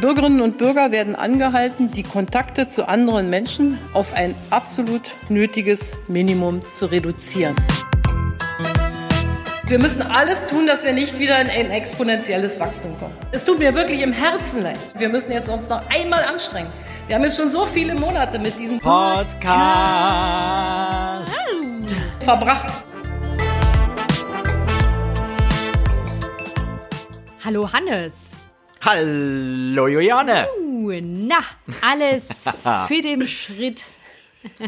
[0.00, 6.62] Bürgerinnen und Bürger werden angehalten, die Kontakte zu anderen Menschen auf ein absolut nötiges Minimum
[6.62, 7.54] zu reduzieren.
[9.66, 13.14] Wir müssen alles tun, dass wir nicht wieder in ein exponentielles Wachstum kommen.
[13.32, 14.78] Es tut mir wirklich im Herzen leid.
[14.96, 16.70] Wir müssen jetzt uns noch einmal anstrengen.
[17.06, 19.36] Wir haben jetzt schon so viele Monate mit diesem Podcast
[22.20, 22.72] verbracht.
[27.44, 28.29] Hallo Hannes.
[28.82, 30.48] Hallo Juliane.
[30.58, 31.40] Uh, na,
[31.82, 32.44] alles
[32.88, 33.84] für den Schritt.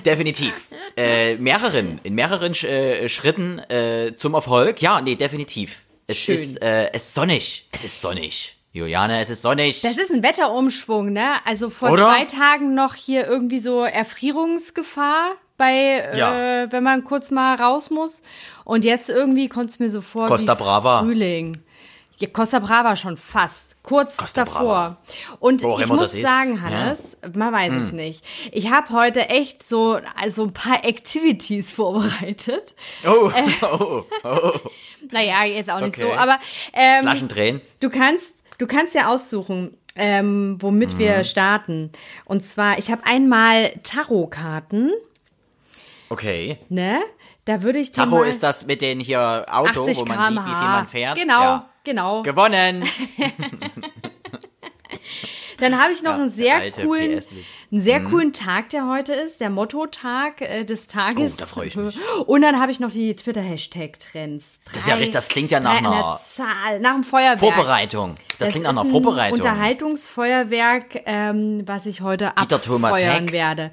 [0.04, 0.68] Definitiv.
[0.98, 4.82] Äh, mehreren, in mehreren äh, Schritten äh, zum Erfolg.
[4.82, 5.82] Ja, nee, definitiv.
[6.06, 6.34] Es Schön.
[6.34, 7.66] ist, äh, es sonnig.
[7.72, 8.54] Es ist sonnig.
[8.74, 9.80] Juliane, es ist sonnig.
[9.80, 11.36] Das ist ein Wetterumschwung, ne?
[11.46, 12.04] Also vor Oder?
[12.10, 16.62] zwei Tagen noch hier irgendwie so Erfrierungsgefahr bei, Ja.
[16.64, 18.22] äh, wenn man kurz mal raus muss.
[18.64, 21.00] Und jetzt irgendwie kommt es mir so vor Costa wie Brava.
[21.02, 21.62] Frühling.
[22.22, 23.76] Ja, Costa Brava schon fast.
[23.82, 24.60] Kurz Costa davor.
[24.62, 24.96] Brava.
[25.40, 26.54] Und Wo ich muss sagen, Ja.
[26.54, 26.62] Hm.
[26.62, 28.24] Hannes, man weiß es nicht.
[28.52, 32.76] Ich habe heute echt so also ein paar Activities vorbereitet.
[33.04, 33.42] oh, Äh.
[33.66, 34.52] oh, oh.
[35.10, 36.06] Naja, jetzt auch nicht Okay.
[36.08, 36.38] so, aber
[36.72, 37.60] ähm, Flaschen drehen.
[37.80, 40.98] Du kannst, du kannst ja aussuchen, ähm, womit Mhm.
[40.98, 41.90] wir starten.
[42.24, 44.92] Und zwar, ich habe einmal Tarotkarten,
[46.08, 46.58] Okay.
[46.68, 47.00] ne?
[47.44, 50.48] Da würde ich Tacho ist das mit den hier Auto, 80 wo man sieht, wie
[50.50, 51.18] viel man fährt.
[51.18, 51.68] Genau, Ja.
[51.84, 52.22] Genau.
[52.22, 52.84] Gewonnen.
[55.58, 57.22] Dann habe ich noch Ja, einen sehr coolen,
[57.70, 61.34] einen sehr coolen Tag, der heute ist, der Motto-Tag äh, des Tages.
[61.34, 61.96] Oh, da freu ich mich.
[62.26, 64.62] Und dann habe ich noch die Twitter-Hashtag-Trends.
[64.64, 67.38] Das ist ja richtig- das klingt ja nach einer Zahl, nach dem Feuerwerk.
[67.38, 68.16] Vorbereitung.
[68.38, 69.38] Das, klingt nach einer ein Vorbereitung.
[69.38, 73.70] Unterhaltungsfeuerwerk, ähm, was ich heute Dieter abfeuern werde.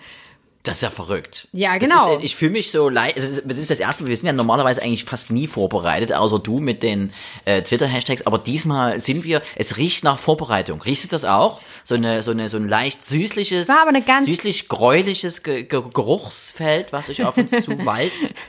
[0.64, 1.48] Das ist ja verrückt.
[1.54, 2.18] Ja, genau.
[2.18, 3.14] Ist, ich fühle mich so leid.
[3.18, 6.60] Es ist, ist das erste, wir sind ja normalerweise eigentlich fast nie vorbereitet, außer du
[6.60, 7.14] mit den
[7.46, 8.28] äh, Twitter-Hashtags.
[8.28, 10.82] Aber diesmal sind wir, es riecht nach Vorbereitung.
[10.82, 11.62] Riechst du das auch?
[11.86, 15.64] So eine, so eine, so ein leicht süßliches, war aber eine ganz- süßlich gräuliches Ge
[15.64, 18.44] Ge Geruchsfeld, was sich auf uns zuwalzt.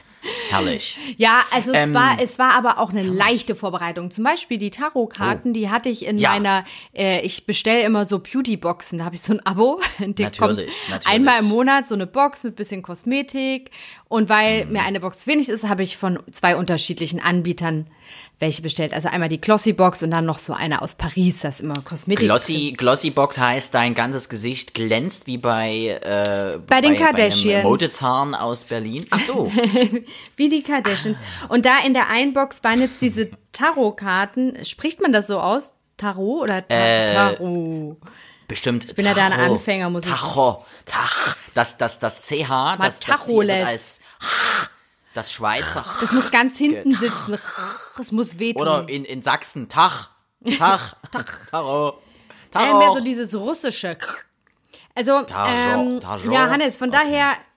[0.50, 0.98] Herrlich.
[1.16, 4.10] Ja, also es Ähm, war, es war aber auch eine leichte Vorbereitung.
[4.10, 6.20] Zum Beispiel die Tarotkarten, die hatte ich in Oh.
[6.20, 6.30] Ja.
[6.30, 9.80] meiner, äh, ich bestelle immer so Beauty-Boxen, da habe ich so ein Abo.
[9.98, 10.38] Natürlich,
[10.88, 11.06] natürlich.
[11.06, 13.70] einmal im Monat so eine Box mit bisschen Kosmetik.
[14.08, 14.72] Und weil Mhm.
[14.72, 17.86] mir eine Box wenig ist, habe ich von zwei unterschiedlichen Anbietern
[18.40, 18.94] welche bestellt.
[18.94, 22.24] Also einmal die Glossy-Box und dann noch so eine aus Paris, das ist immer Kosmetik.
[22.24, 27.64] Glossy, Glossy Box heißt, dein ganzes Gesicht glänzt wie bei, äh, Bei den einem Kardashians.
[27.64, 29.04] Modezahn aus Berlin.
[29.10, 29.52] Ach so.
[30.40, 31.18] Wie die Kardashians.
[31.50, 34.64] Und da in der einen Box waren jetzt diese Tarotkarten.
[34.64, 35.74] Spricht man das so aus?
[35.98, 37.98] Tarot oder Ta Äh, Tarot?
[38.48, 38.86] Bestimmt.
[38.86, 41.36] Ich bin ja da ein Anfänger, muss ich Tacho, Tach.
[41.52, 44.00] Das, das, das CH, das, das wird als
[45.12, 45.84] das Schweizer.
[46.00, 47.38] Das muss ganz hinten sitzen.
[47.98, 48.62] Das muss wehtun.
[48.62, 50.08] Oder in, in Sachsen, Tach.
[50.56, 50.96] Tach.
[51.50, 51.90] Taro.
[51.90, 52.78] äh, Taro.
[52.78, 53.98] mehr so dieses russische.
[54.94, 56.32] Also, Tajo, ähm, Tajo.
[56.32, 56.98] ja, Hannes, von Okay.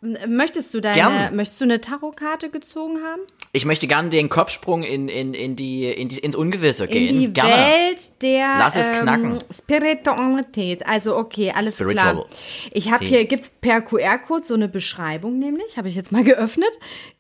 [0.02, 1.36] daher möchtest du deine, Gern.
[1.36, 3.22] möchtest du eine Tarotkarte gezogen haben?
[3.56, 7.20] Ich möchte gerne den Kopfsprung in, in, in die, in die, ins Ungewisse In gehen.
[7.20, 7.52] die gerne.
[7.54, 9.38] Welt der Lass es ähm, knacken.
[9.52, 10.86] Spiritualität.
[10.88, 12.14] Also okay, alles Spiritual.
[12.14, 12.26] klar.
[12.72, 16.72] Ich habe hier, gibt's per QR-Code so eine Beschreibung nämlich, habe ich jetzt mal geöffnet.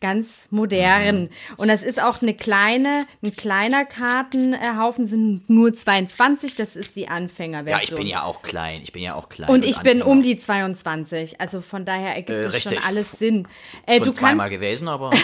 [0.02, 1.24] Ganz modern.
[1.24, 1.30] Mhm.
[1.58, 7.10] Und das ist auch eine kleine, ein kleiner Kartenhaufen, sind nur 22, das ist die
[7.10, 7.80] Anfängerversion.
[7.80, 8.82] Ja, ich bin ja auch klein.
[8.84, 9.52] Ich bin ja auch klein.
[9.52, 10.08] Und ich bin Anfänger.
[10.08, 11.40] um die 22.
[11.40, 12.88] Also von daher ergibt Äh, das schon richtig.
[12.88, 13.48] alles Sinn.
[13.86, 15.12] Äh, Schon du, zweimal kannst, gewesen, aber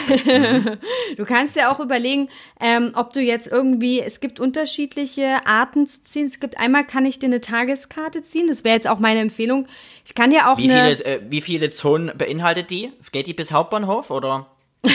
[1.17, 2.29] du kannst ja auch überlegen,
[2.59, 6.27] ähm, ob du jetzt irgendwie, es gibt unterschiedliche Arten zu ziehen.
[6.27, 8.47] Es gibt einmal kann ich dir eine Tageskarte ziehen.
[8.47, 9.67] Das wäre jetzt auch meine Empfehlung.
[10.05, 10.95] Ich kann dir auch wie eine.
[10.95, 12.91] viele, äh, wie viele Zonen beinhaltet die?
[13.11, 14.47] Geht die bis Hauptbahnhof oder?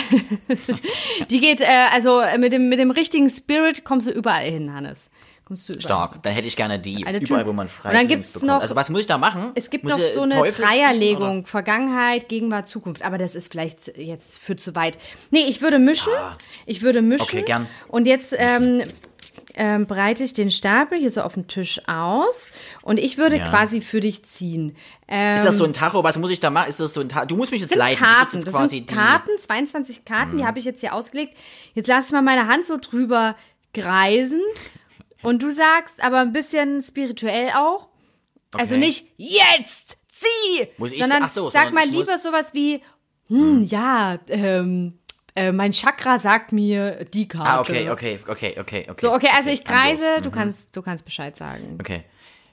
[1.30, 5.10] Die geht, äh, also mit dem, mit dem richtigen Spirit kommst du überall hin, Hannes.
[5.46, 5.82] Kommst du überall.
[5.82, 6.22] Stark.
[6.22, 7.46] Dann hätte ich gerne die, Alle überall, Typen.
[7.46, 9.52] wo man frei Und dann gibt's noch- Also was muss ich da machen?
[9.54, 10.64] Es gibt muss noch so eine Teufel ziehen?
[10.64, 13.02] Dreierlegung, Vergangenheit, Gegenwart, Zukunft.
[13.02, 14.98] Aber das ist vielleicht jetzt für zu weit.
[15.30, 16.12] Nee, ich würde mischen.
[16.64, 17.22] Ich würde mischen.
[17.22, 17.66] Okay, gern.
[17.88, 18.84] Und jetzt ähm,
[19.56, 22.48] ähm, breite ich den Stapel hier so auf dem Tisch aus.
[22.80, 23.50] Und ich würde Ja.
[23.50, 24.74] quasi für dich ziehen.
[25.08, 26.02] Ähm, Ist das so ein Tacho?
[26.02, 26.70] Was muss ich da machen?
[26.70, 27.26] Ist das so ein Tacho?
[27.26, 28.02] Du musst mich jetzt sind leiten.
[28.02, 28.36] Karten.
[28.38, 28.86] Jetzt Das sind.
[28.90, 31.36] Karten, 22 Karten, die habe ich jetzt hier ausgelegt.
[31.74, 33.36] Jetzt lasse ich mal meine Hand so drüber
[33.74, 34.40] kreisen.
[35.24, 37.88] Und du sagst aber ein bisschen spirituell auch.
[38.54, 38.84] Also Okay.
[38.84, 42.82] nicht jetzt zieh, Muss ich- sondern so, sag sondern mal ich lieber sowas wie,
[43.28, 44.98] hm, ja, ähm,
[45.34, 47.50] äh, mein Chakra sagt mir die Karte.
[47.50, 49.00] Ah, okay, okay, okay, okay, okay.
[49.00, 49.98] So, okay, also ich dann los.
[50.00, 51.78] kreise, du kannst, du kannst Bescheid sagen.
[51.80, 52.04] Okay.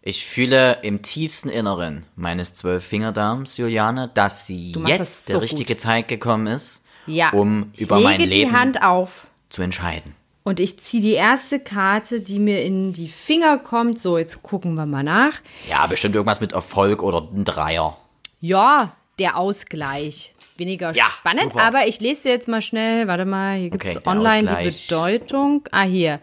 [0.01, 6.07] Ich fühle im tiefsten Inneren meines Zwölffingerdarms, Juliane, dass sie jetzt so der richtige Zeit
[6.07, 7.29] gekommen ist, Ja.
[7.29, 9.27] um ich über lege mein Leben die Hand auf.
[9.49, 10.15] zu entscheiden.
[10.43, 13.99] Und ich ziehe die erste Karte, die mir in die Finger kommt.
[13.99, 15.33] So, jetzt gucken wir mal nach.
[15.69, 17.95] Ja, bestimmt irgendwas mit Erfolg oder ein Dreier.
[18.39, 20.33] Ja, der Ausgleich.
[20.57, 21.63] Weniger Ja, spannend, super.
[21.63, 23.07] aber ich lese jetzt mal schnell.
[23.07, 24.87] Warte mal, hier gibt es Okay, online die Ausgleich.
[24.87, 25.63] Bedeutung.
[25.71, 26.19] Ah, hier.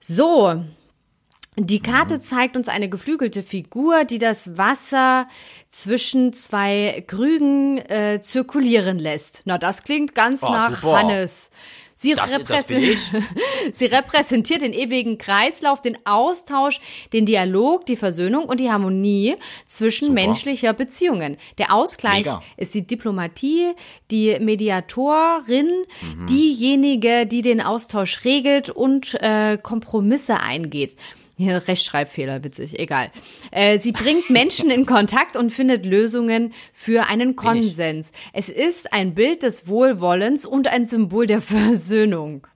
[0.00, 0.62] So.
[1.56, 1.82] Die Mhm.
[1.82, 5.28] Karte zeigt uns eine geflügelte Figur, die das Wasser
[5.68, 9.42] zwischen zwei Krügen äh, zirkulieren lässt.
[9.44, 10.98] Na, das klingt ganz Oh, nach super.
[10.98, 11.50] Hannes.
[12.02, 12.66] Sie, Das- das
[13.72, 16.80] Sie repräsentiert den ewigen Kreislauf, den Austausch,
[17.12, 20.14] den Dialog, die Versöhnung und die Harmonie zwischen Super.
[20.14, 21.36] menschlicher Beziehungen.
[21.58, 22.42] Der Ausgleich Mega.
[22.56, 23.72] ist die Diplomatie,
[24.10, 25.70] die Mediatorin,
[26.02, 26.26] Mhm.
[26.26, 30.96] diejenige, die den Austausch regelt und äh, Kompromisse eingeht.
[31.42, 33.10] Hier, Rechtschreibfehler, witzig, egal.
[33.50, 37.36] Äh, sie bringt Menschen in Kontakt und findet Lösungen für einen.
[37.36, 38.12] Konsens.
[38.32, 42.46] Es ist ein Bild des Wohlwollens und ein Symbol der Versöhnung.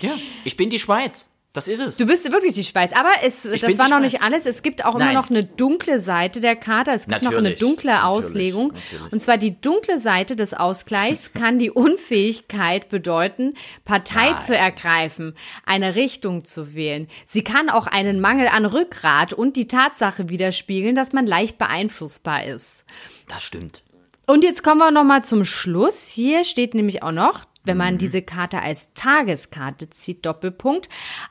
[0.00, 0.10] Ja,
[0.44, 1.28] ich bin die Schweiz.
[1.56, 1.96] Das ist es.
[1.96, 2.92] Du bist wirklich die Schweiz.
[2.92, 4.22] Aber es, das war noch nicht Schweiz.
[4.26, 4.44] alles.
[4.44, 5.14] Es gibt auch immer Nein.
[5.14, 6.90] noch eine dunkle Seite der Karte.
[6.90, 8.68] Es gibt noch eine Natürlich, dunkle natürlich, Auslegung.
[8.74, 9.12] natürlich.
[9.12, 13.54] Und zwar die dunkle Seite des Ausgleichs kann die Unfähigkeit bedeuten,
[13.86, 14.40] Partei Nein.
[14.40, 17.08] zu ergreifen, eine Richtung zu wählen.
[17.24, 22.44] Sie kann auch einen Mangel an Rückgrat und die Tatsache widerspiegeln, dass man leicht beeinflussbar
[22.44, 22.84] ist.
[23.28, 23.82] Das stimmt.
[24.26, 26.06] Und jetzt kommen wir noch mal zum Schluss.
[26.06, 27.82] Hier steht nämlich auch noch, wenn Mhm.
[27.84, 30.88] man diese Karte als Tageskarte zieht, Doppelpunkt,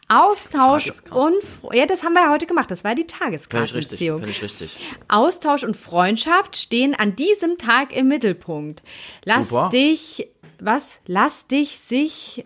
[0.08, 1.36] Austausch und
[1.74, 2.70] ja, das haben wir ja heute gemacht.
[2.72, 3.08] Das war die
[3.72, 3.98] Völlig richtig.
[4.20, 4.78] Völlig richtig.
[5.08, 8.84] Austausch und Freundschaft stehen an diesem Tag im Mittelpunkt.
[9.24, 9.70] Lass Super.
[9.70, 10.28] dich,
[10.60, 11.00] was?
[11.08, 12.46] Lass dich sich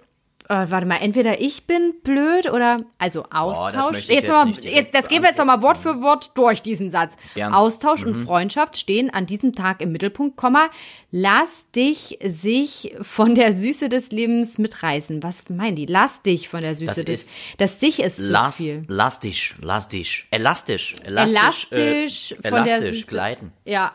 [0.50, 4.00] äh, warte mal, entweder ich bin blöd oder also Austausch.
[4.00, 6.62] ich jetzt jetzt mal, jetzt, das gehen wir jetzt noch mal Wort für Wort durch
[6.62, 7.16] diesen Satz.
[7.36, 7.54] Gern.
[7.54, 8.08] Austausch Mhm.
[8.08, 10.70] und Freundschaft stehen an diesem Tag im Mittelpunkt, Komma,
[11.12, 15.22] lass dich sich von der Süße des Lebens mitreißen.
[15.24, 15.86] Was meinen die?
[15.86, 18.84] Lass dich von der Süße Das des ist- Das sich ist zu Lass, viel.
[18.88, 23.08] lastisch, lastisch, elastisch, elastisch, Elastisch äh, von der elastisch Süße.
[23.08, 23.54] gleiten.
[23.66, 23.94] Ja.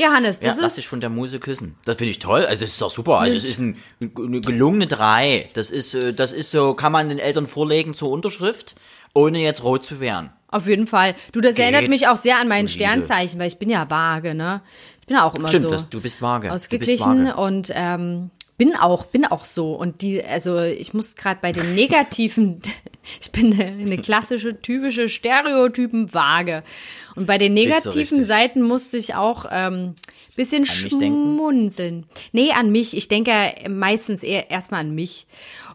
[0.00, 1.74] Ja, Hannes, Ja, das lass ist dich von der Muse küssen.
[1.84, 2.46] Das finde ich toll.
[2.46, 3.18] Also es ist auch super.
[3.18, 5.48] Also es ist ein, eine gelungene drei.
[5.54, 8.76] Das ist, äh, das ist so, kann man den Eltern vorlegen zur Unterschrift,
[9.12, 10.30] ohne jetzt rot zu werden.
[10.46, 11.14] Auf jeden Fall.
[11.32, 11.64] Du, das Geht.
[11.64, 12.68] erinnert mich auch sehr an mein.
[12.68, 14.62] Sternzeichen, weil ich bin ja vage, ne?
[15.00, 16.48] Ich bin ja auch immer Stimmt, so das, du bist vage.
[16.48, 17.36] Du bist ausgeglichen vage.
[17.36, 19.72] und ähm, bin auch, bin auch so.
[19.72, 22.60] Und die, also ich muss gerade bei den negativen,
[23.20, 26.62] ich bin eine, eine klassische, typische Stereotypen vage.
[27.14, 28.26] Und bei den negativen richtig.
[28.26, 29.94] Seiten musste ich auch ähm,
[30.36, 32.06] bisschen schmunzeln.
[32.32, 32.96] Nee, an mich.
[32.96, 33.32] Ich denke
[33.68, 35.26] meistens eher erstmal an mich.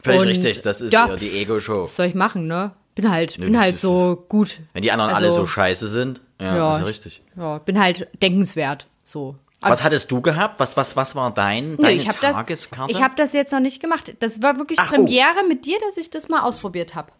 [0.01, 1.85] Völlig Und richtig, das ist ja, die Ego-Show.
[1.85, 2.71] Was soll ich machen, ne?
[2.95, 4.59] Bin halt, bin das halt so gut.
[4.73, 7.21] Wenn die anderen Also- alle so scheiße sind, ja, Ja, ist ja ich- richtig.
[7.37, 8.87] Ja, bin halt denkenswert.
[9.03, 9.35] So.
[9.71, 10.59] Was hattest du gehabt?
[10.59, 12.91] Was, was, was war dein, deine ich habe das, Tageskarte?
[12.91, 14.15] ich hab das jetzt noch nicht gemacht.
[14.19, 14.95] Das war wirklich Ach, oh.
[14.95, 17.11] Premiere mit dir, dass ich das mal ausprobiert habe.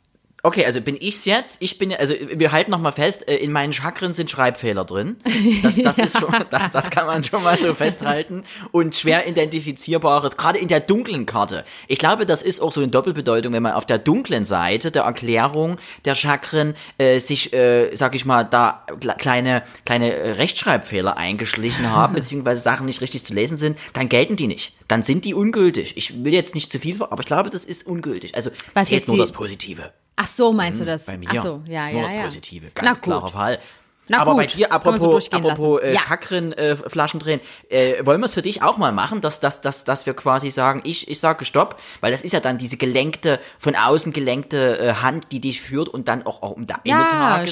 [0.45, 1.61] Okay, also bin ich's jetzt?
[1.61, 5.15] Ich bin, also wir halten noch mal fest, äh, in meinen Chakren sind Schreibfehler drin.
[5.61, 8.43] Das, das ist schon, das, das kann man schon mal so festhalten.
[8.73, 11.63] Und schwer identifizierbares, gerade in der dunklen Karte.
[11.87, 15.03] Ich glaube, das ist auch so eine Doppelbedeutung, wenn man auf der dunklen Seite der
[15.03, 21.15] Erklärung der Chakren äh, sich, äh, sag ich mal, da kle- kleine, kleine äh, Rechtschreibfehler
[21.15, 24.73] eingeschlichen haben, beziehungsweise Sachen nicht richtig zu lesen sind, dann gelten die nicht.
[24.89, 25.93] Dann sind die ungültig.
[25.95, 28.35] Ich will jetzt nicht zu viel, aber ich glaube, das ist ungültig.
[28.35, 29.93] Also Was zählt jetzt nur das Positive.
[30.15, 31.07] Ach so, meinst du das?
[31.07, 31.39] Hm, Bei mir.
[31.39, 32.23] Ach so, ja, Nur ja, das ja.
[32.25, 32.71] Positive.
[32.75, 33.03] Na Ganz gut.
[33.05, 33.59] klarer Fall.
[34.09, 35.85] Na Aber gut, bei dir, man so apropos, apropos lassen.
[35.89, 36.01] äh, Ja.
[36.01, 39.85] Chakren, äh, drehen, äh, wollen wir es für dich auch mal machen, dass, dass, dass,
[39.85, 43.39] dass wir quasi sagen, ich, ich sage Stopp, weil das ist ja dann diese gelenkte,
[43.57, 47.07] von außen gelenkte äh, Hand, die dich führt und dann auch, auch um deine Ja,
[47.07, 47.51] Tageskarte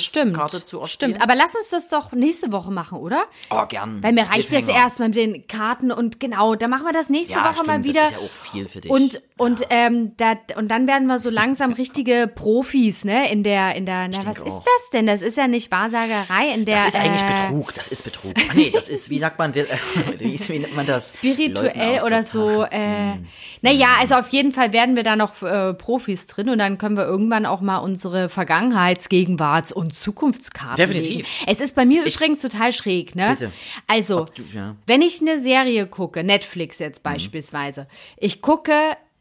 [0.58, 0.68] stimmt.
[0.68, 1.12] zu erspielen.
[1.12, 1.24] Stimmt.
[1.24, 3.24] Aber lass uns das doch nächste Woche machen, oder?
[3.50, 4.04] Oh, gern.
[4.04, 7.34] Weil mir reicht das erstmal mit den Karten und genau, dann machen wir das nächste
[7.36, 8.02] Ja, Woche stimmt, mal wieder.
[8.02, 8.92] das ist ja auch viel für dich.
[8.92, 13.32] Und und ähm, da, und dann werden wir so langsam richtige Profis, ne?
[13.32, 14.64] In der in der na, was denke ist auch.
[14.64, 15.08] das denn?
[15.08, 18.34] Das ist ja nicht Wahrsagerei in der Das ist eigentlich äh, Betrug, das ist Betrug.
[18.38, 19.54] Ah, nee, das ist, wie sagt man,
[20.20, 21.16] wie, nennt man das?
[21.16, 22.64] Spirituell oder der so.
[22.64, 23.18] Äh,
[23.62, 26.98] naja, also auf jeden Fall werden wir da noch äh, Profis drin und dann können
[26.98, 31.16] wir irgendwann auch mal unsere Vergangenheits-, Gegenwarts- und Zukunftskarten Definitiv.
[31.18, 31.28] legen.
[31.48, 33.30] Es ist bei mir übrigens total schräg, ne?
[33.38, 33.52] Bitte.
[33.88, 34.76] Also, du- ja.
[34.88, 36.86] wenn ich eine Serie gucke, Netflix Mhm.
[36.86, 38.74] jetzt beispielsweise, ich gucke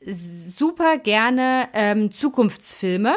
[0.06, 3.16] super gerne ähm, Zukunftsfilme.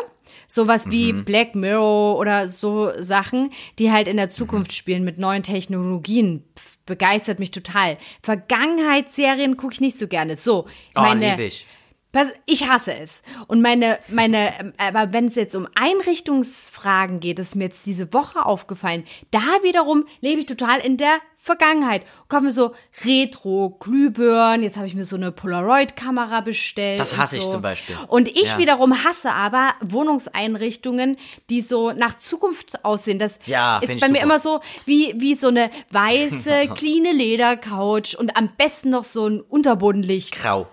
[0.55, 1.25] Sowas wie Mhm.
[1.25, 4.75] Black Mirror oder so Sachen, die halt in der Zukunft Mhm.
[4.75, 6.43] spielen mit neuen Technologien.
[6.55, 7.97] Pff, Begeistert mich total.
[8.21, 10.35] Vergangenheitsserien gucke ich nicht so gerne.
[10.35, 11.65] So, Oh, meine, lieb ich.
[12.45, 13.21] Ich hasse es.
[13.47, 18.13] Und meine, meine, ähm, aber wenn es jetzt um Einrichtungsfragen geht, ist mir jetzt diese
[18.13, 19.05] Woche aufgefallen.
[19.31, 22.03] Da wiederum lebe ich total in der Vergangenheit.
[22.29, 26.99] Kaufe mir so Retro, Glühbirnen, jetzt habe ich mir so eine Polaroid-Kamera bestellt.
[26.99, 27.51] Das hasse und ich so.
[27.53, 27.97] zum Beispiel.
[28.07, 28.57] Und ich Ja.
[28.59, 31.17] wiederum hasse aber Wohnungseinrichtungen,
[31.49, 33.19] die so nach Zukunft aussehen.
[33.19, 34.23] Das Ja, ist bei mir super.
[34.23, 39.41] immer so wie, wie so eine weiße, cleane Ledercouch und am besten noch so ein
[39.41, 40.35] Unterbodenlicht.
[40.35, 40.67] Grau.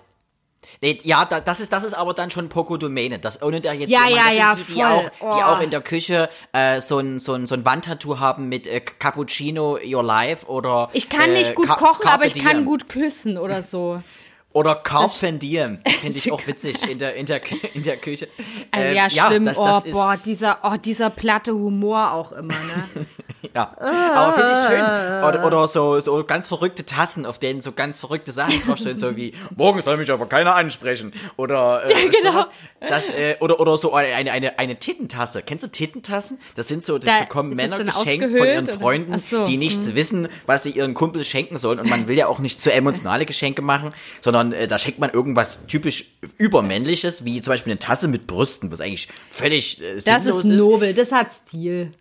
[0.83, 3.19] Nee, ja, da, das ist das ist aber dann schon Poco-Domäne.
[3.19, 5.27] Das ohne da jetzt Ja, jemand, ja, das ja, die, die auch, die Oh.
[5.45, 8.81] auch in der Küche äh, so ein so ein so ein Wandtattoo haben mit äh,
[8.81, 13.37] Cappuccino Your Life oder Ich kann äh, nicht gut kochen, aber ich kann gut küssen
[13.39, 14.03] oder so.
[14.53, 15.79] Oder Carpe Diem.
[16.01, 17.41] Finde ich auch witzig in der in der
[17.75, 18.29] in der Küche.
[18.71, 19.45] Also, Äh, ja, schlimm.
[19.45, 23.07] das, oh, das ist, boah, dieser, oh, dieser platte Humor auch immer, ne?
[23.55, 24.81] Ja, aber finde ich schön.
[24.81, 29.17] Oder, oder so, so ganz verrückte Tassen, auf denen so ganz verrückte Sachen draufstehen, so
[29.17, 31.13] wie, morgen soll mich aber keiner ansprechen.
[31.39, 32.33] Oder, äh, genau.
[32.33, 32.51] sowas.
[32.87, 35.43] Das, äh, oder, oder so eine, eine, eine Tittentasse.
[35.43, 36.39] Kennst du Tittentassen?
[36.55, 38.67] Das sind so, das Da- bekommen Männer geschenkt von ihren?
[38.67, 41.79] Freunden, so, die nichts wissen, was sie ihren Kumpels schenken sollen.
[41.81, 43.91] Und man will ja auch nicht so emotionale Geschenke machen,
[44.21, 46.05] sondern äh, da schenkt man irgendwas typisch
[46.39, 50.95] übermännliches, wie zum Beispiel eine Tasse mit Brüsten, was eigentlich völlig äh, Das ist nobel,
[50.95, 51.93] das hat Stil.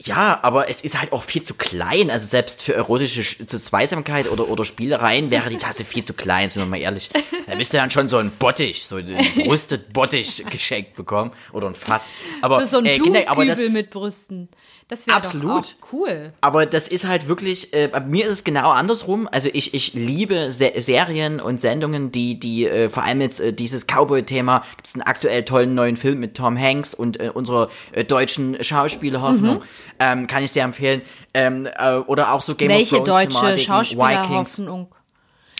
[0.00, 2.10] ja, aber es ist halt auch viel zu klein.
[2.10, 6.62] Also selbst für erotische Zweisamkeit oder, oder Spielereien wäre die Tasse viel zu klein, sind
[6.62, 7.10] wir mal ehrlich.
[7.46, 9.06] Da müsste dann schon so ein Bottich, so ein
[9.36, 11.32] brüstet Bottich geschenkt bekommen.
[11.52, 12.12] Oder ein Fass.
[12.42, 14.48] Aber, Für so ein äh, genau, aber das, mit Brüsten.
[14.88, 15.76] Das wäre doch Absolut.
[15.92, 16.32] cool.
[16.40, 19.28] aber das ist halt wirklich, äh, bei mir ist es genau andersrum.
[19.30, 23.52] Also ich, ich liebe Se Serien und Sendungen, die, die äh, vor allem jetzt äh,
[23.52, 27.68] dieses Cowboy-Thema, gibt es einen aktuell tollen neuen Film mit Tom Hanks und äh, unserer
[27.92, 29.62] äh, deutschen Schauspielerhoffnung, Mhm.
[29.98, 31.02] ähm, kann ich sehr empfehlen.
[31.34, 34.58] Ähm, äh, oder auch so Game Welche of Thrones deutsche Thematiken, Schauspieler Vikings.
[34.58, 34.86] hoffen?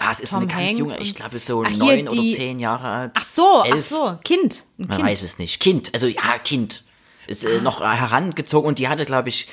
[0.01, 2.61] Ah, es ist Tom eine ganz Hanks junge, ich glaube so Ach, neun oder zehn
[2.61, 3.11] Jahre alt.
[3.15, 3.85] Ach so, ach elf.
[3.87, 4.65] so, Kind.
[4.79, 5.09] Ein Man Kind.
[5.11, 5.61] weiß es nicht.
[5.61, 6.85] Kind, also ja, Kind.
[7.29, 9.47] Ist äh, noch herangezogen und die hatte, glaube ich,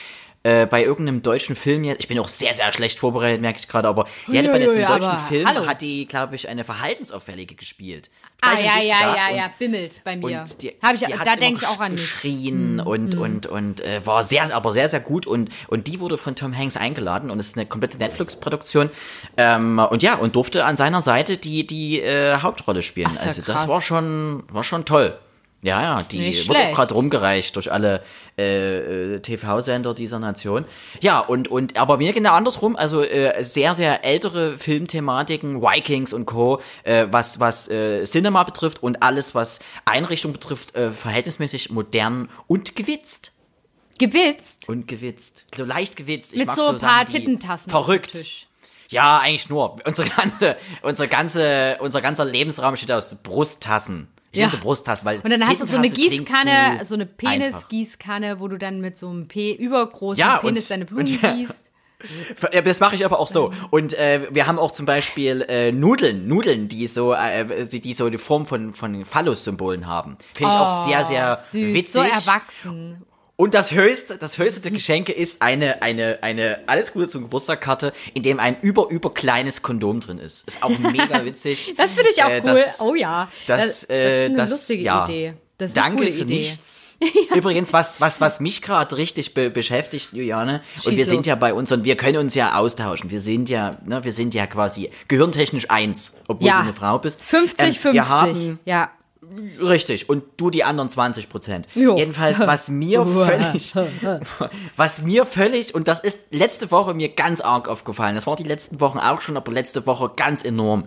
[0.45, 3.67] äh, bei irgendeinem deutschen Film jetzt, ich bin auch sehr, sehr schlecht vorbereitet, merke ich
[3.67, 5.65] gerade, aber die hatte bei diesem deutschen Film, hallo.
[5.65, 8.11] hat die, glaube ich, eine Verhaltensauffällige gespielt.
[8.41, 10.41] Ah, Gleich ja, ja, ja, ja, bimmelt bei mir.
[10.41, 12.01] und die, Hab ich, die da denke ich auch an mich.
[12.01, 12.05] Mhm.
[12.05, 16.19] geschrien und und und äh, war sehr aber sehr sehr gut und und die wurde
[16.19, 18.91] von Tom Hanks eingeladen und es ist eine komplette Netflix Produktion
[19.37, 23.41] ähm, und ja und durfte an seiner Seite die die äh, Hauptrolle spielen Ach, also
[23.41, 23.67] das krass.
[23.67, 25.17] war schon war schon toll
[25.65, 26.75] ja ja die Nicht wird auch schlecht.
[26.75, 28.03] gerade rumgereicht durch alle
[28.37, 30.65] äh, äh, TV-Sender dieser Nation.
[31.01, 36.25] Ja und und aber mir genau andersrum also äh, sehr sehr ältere Filmthematiken Vikings und
[36.25, 36.61] Co.
[36.83, 42.75] äh, was was äh, Cinema betrifft und alles was Einrichtung betrifft äh, verhältnismäßig modern und
[42.75, 43.31] gewitzt.
[43.97, 44.67] Gewitzt.
[44.67, 45.45] und gewitzt.
[45.55, 46.33] So leicht gewitzt.
[46.33, 48.47] Ich Mit mag so ein paar Sachen, die Tittentassen verrückt.
[48.89, 49.77] Ja eigentlich nur.
[49.85, 54.49] Unsere ganze unsere ganze unser ganzer Lebensraum besteht aus Brusttassen ich Ja.
[54.49, 57.05] sie Brusttassen weil Und dann hast du so eine Gießkanne, so eine.
[57.05, 61.21] Penis-Gießkanne, wo du dann mit so einem P übergroßen Ja, Penis und- deine Blumen und-
[61.21, 61.71] gießt.
[62.53, 63.51] Ja, das mache ich aber auch so.
[63.71, 68.09] Und äh, wir haben auch zum Beispiel äh, Nudeln, Nudeln, die so, äh, die so
[68.09, 70.17] die Form von von Phallus-Symbolen haben.
[70.35, 71.91] Finde ich auch sehr, sehr Oh, süß, witzig.
[71.93, 73.03] So erwachsen.
[73.37, 77.91] Und das höchste, das höchste der Geschenke ist eine, eine, eine alles Gute zum Geburtstagkarte,
[78.13, 80.47] in dem ein über, über kleines Kondom drin ist.
[80.47, 81.73] Ist auch mega witzig.
[81.77, 82.53] Das finde ich auch Äh, cool.
[82.53, 83.29] das- oh ja.
[83.45, 85.05] Das, das, äh, ist eine das, lustige ja.
[85.05, 85.33] Idee.
[85.57, 86.33] Das ist eine Danke coole für Idee.
[86.39, 86.91] nichts.
[87.35, 91.25] Übrigens, was, was, was mich gerade richtig be beschäftigt, Juliane, und Schieß wir sind los.
[91.25, 93.11] ja bei uns und wir können uns ja austauschen.
[93.11, 96.57] Wir sind ja, ne, wir sind ja quasi gehirntechnisch eins, obwohl Ja.
[96.59, 97.21] du eine Frau bist.
[97.21, 97.93] 50, Ähm, 50.
[97.93, 98.91] Wir haben, ja.
[99.61, 101.67] Richtig, und du die anderen 20 Prozent.
[101.73, 103.73] Jedenfalls, was mir völlig,
[104.77, 108.43] was mir völlig, und das ist letzte Woche mir ganz arg aufgefallen, das war die
[108.43, 110.85] letzten Wochen auch schon, aber letzte Woche ganz enorm.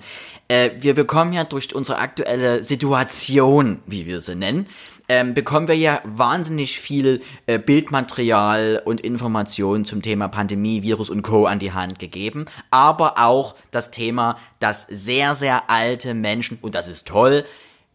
[0.48, 4.66] Äh, wir bekommen ja durch unsere aktuelle Situation, wie wir sie nennen,
[5.08, 11.22] ähm, bekommen wir ja wahnsinnig viel äh, Bildmaterial und Informationen zum Thema Pandemie, Virus und
[11.22, 11.46] Co.
[11.46, 16.88] an die Hand gegeben, aber auch das Thema, dass sehr, sehr alte Menschen, und das
[16.88, 17.44] ist toll,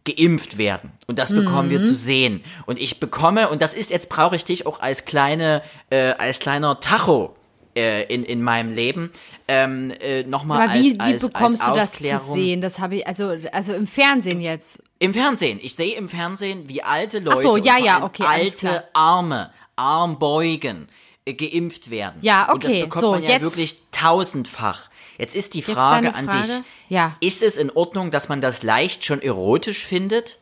[0.04, 0.92] geimpft werden.
[1.06, 2.44] Und das bekommen wir zu sehen.
[2.66, 6.40] Und ich bekomme, und das ist, jetzt brauche ich dich auch als kleine, äh, als
[6.40, 7.34] kleiner Tacho
[7.74, 9.10] äh, in, in meinem Leben,
[9.48, 12.34] ähm, äh, nochmal als, wie, wie als, bekommst als du das zu Aufklärung.
[12.34, 12.60] sehen?
[12.60, 14.78] Das habe ich, also, also im Fernsehen jetzt.
[14.98, 15.58] Im Fernsehen.
[15.62, 20.88] Ich sehe im Fernsehen, wie alte Leute, so, ja, ja, okay, alte Arme, Armbeugen
[21.24, 22.16] äh, geimpft werden.
[22.20, 24.90] Ja, Und das okay, bekommt so, man ja jetzt- wirklich tausendfach.
[25.18, 26.46] Jetzt ist die Frage deine an Frage?
[26.46, 26.60] dich.
[26.88, 27.16] Ja.
[27.20, 30.38] Ist es in Ordnung, dass man das leicht schon erotisch findet?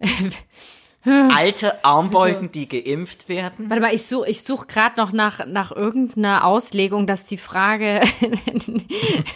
[1.04, 3.68] Alte Armbeugen, die geimpft werden?
[3.68, 8.02] Warte mal, ich suche ich such gerade noch nach, nach irgendeiner Auslegung, dass die Frage.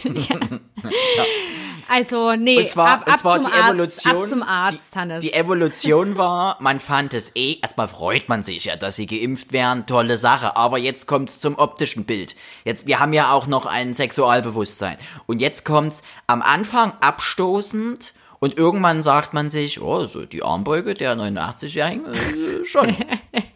[1.89, 4.15] Also, nee, Und zwar, ab, ab und zwar die Evolution.
[4.15, 5.23] Arzt, ab zum Arzt, die, Hannes.
[5.23, 9.53] Die Evolution war, man fand es eh, erstmal freut man sich ja, dass sie geimpft
[9.53, 10.57] werden, tolle Sache.
[10.57, 12.35] Aber jetzt kommt's zum optischen Bild.
[12.65, 14.97] Jetzt, wir haben ja auch noch ein Sexualbewusstsein.
[15.25, 18.13] Und jetzt kommt's am Anfang abstoßend.
[18.39, 22.95] Und irgendwann sagt man sich, oh, so die Armbeuge der 89-Jährigen, äh, schon.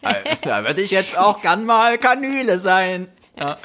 [0.04, 3.06] Äh, da würde ich jetzt auch gern mal Kanüle sein.
[3.38, 3.56] Ja.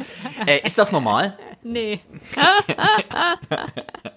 [0.46, 1.36] Äh, ist das normal?
[1.64, 2.00] nee.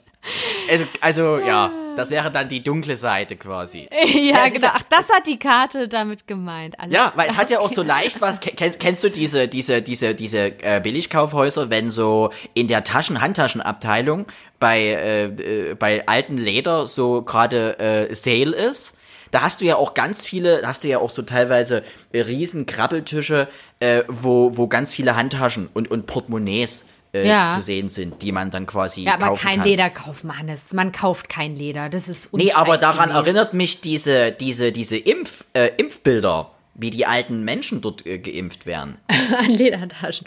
[0.70, 3.88] Also, also ja, das wäre dann die dunkle Seite quasi.
[3.90, 4.66] ja, ist genau.
[4.68, 6.78] ja- Ach, das hat die Karte damit gemeint.
[6.78, 8.40] Alles Ja, weil es hat ja auch so leicht was.
[8.40, 14.26] Kenn, kennst du diese diese diese diese äh, Billigkaufhäuser, wenn so in der Taschen Handtaschenabteilung
[14.58, 18.94] bei äh, äh, bei alten Leder so gerade äh, Sale ist?
[19.32, 22.66] Da hast du ja auch ganz viele, da hast du ja auch so teilweise riesen
[22.66, 23.46] Krabbeltische,
[23.78, 27.50] äh, wo wo ganz viele Handtaschen und und Portemonnaies äh, Ja.
[27.54, 29.68] zu sehen sind, die man dann quasi Ja, aber kaufen kein kann.
[29.68, 30.72] Leder kaufen, Hannes.
[30.72, 31.88] Man kauft kein Leder.
[31.88, 37.04] Das ist Nee, aber daran erinnert mich diese, diese, diese Impf, äh, Impfbilder, wie die
[37.06, 38.96] alten Menschen dort äh, geimpft werden.
[39.36, 40.26] an Ledertaschen.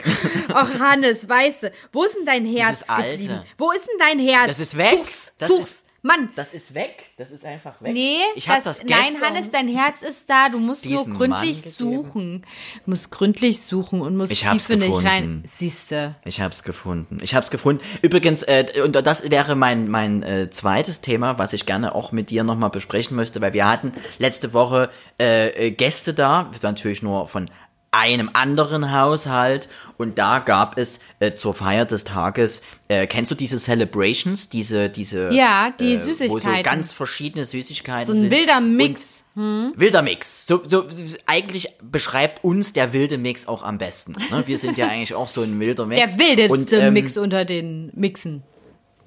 [0.50, 3.12] Och, Hannes, weißt du, wo ist denn dein Herz Dieses Alte.
[3.18, 3.42] geblieben?
[3.58, 4.48] Wo ist denn dein Herz?
[4.48, 4.90] Das ist weg.
[4.92, 5.70] Such's, Das such's.
[5.70, 7.12] ist- Mann, Das ist weg.
[7.16, 7.94] Das ist einfach weg.
[7.94, 10.50] Nee, ich das, das, nein, Hannes, dein Herz ist da.
[10.50, 12.46] Du musst nur gründlich suchen.
[12.84, 15.08] Du musst gründlich suchen und musst Ich in dich gefunden.
[15.08, 15.44] rein.
[15.48, 16.16] Siehste.
[16.26, 17.20] Ich hab's gefunden.
[17.22, 17.82] Ich hab's gefunden.
[18.02, 22.30] Übrigens, äh, und das wäre mein mein äh, zweites Thema, was ich gerne auch mit
[22.30, 24.90] dir nochmal besprechen möchte, weil wir hatten letzte Woche
[25.22, 27.50] äh, äh, Gäste da, natürlich nur von
[27.94, 33.36] einem anderen Haushalt und da gab es äh, zur Feier des Tages, äh, kennst du
[33.36, 36.64] diese Celebrations, diese diese Ja, die äh, wo so Süßigkeiten.
[36.64, 38.32] ganz verschiedene Süßigkeiten So ein sind.
[38.32, 39.04] wilder Mix.
[39.04, 40.46] Und Wilder Mix.
[40.46, 40.86] So, so,
[41.26, 44.12] eigentlich beschreibt uns der wilde Mix auch am besten.
[44.30, 44.44] Ne?
[44.46, 46.18] Wir sind ja eigentlich auch so ein wilder Mix.
[46.18, 48.44] Der wildeste Und, ähm, Mix unter den Mixen.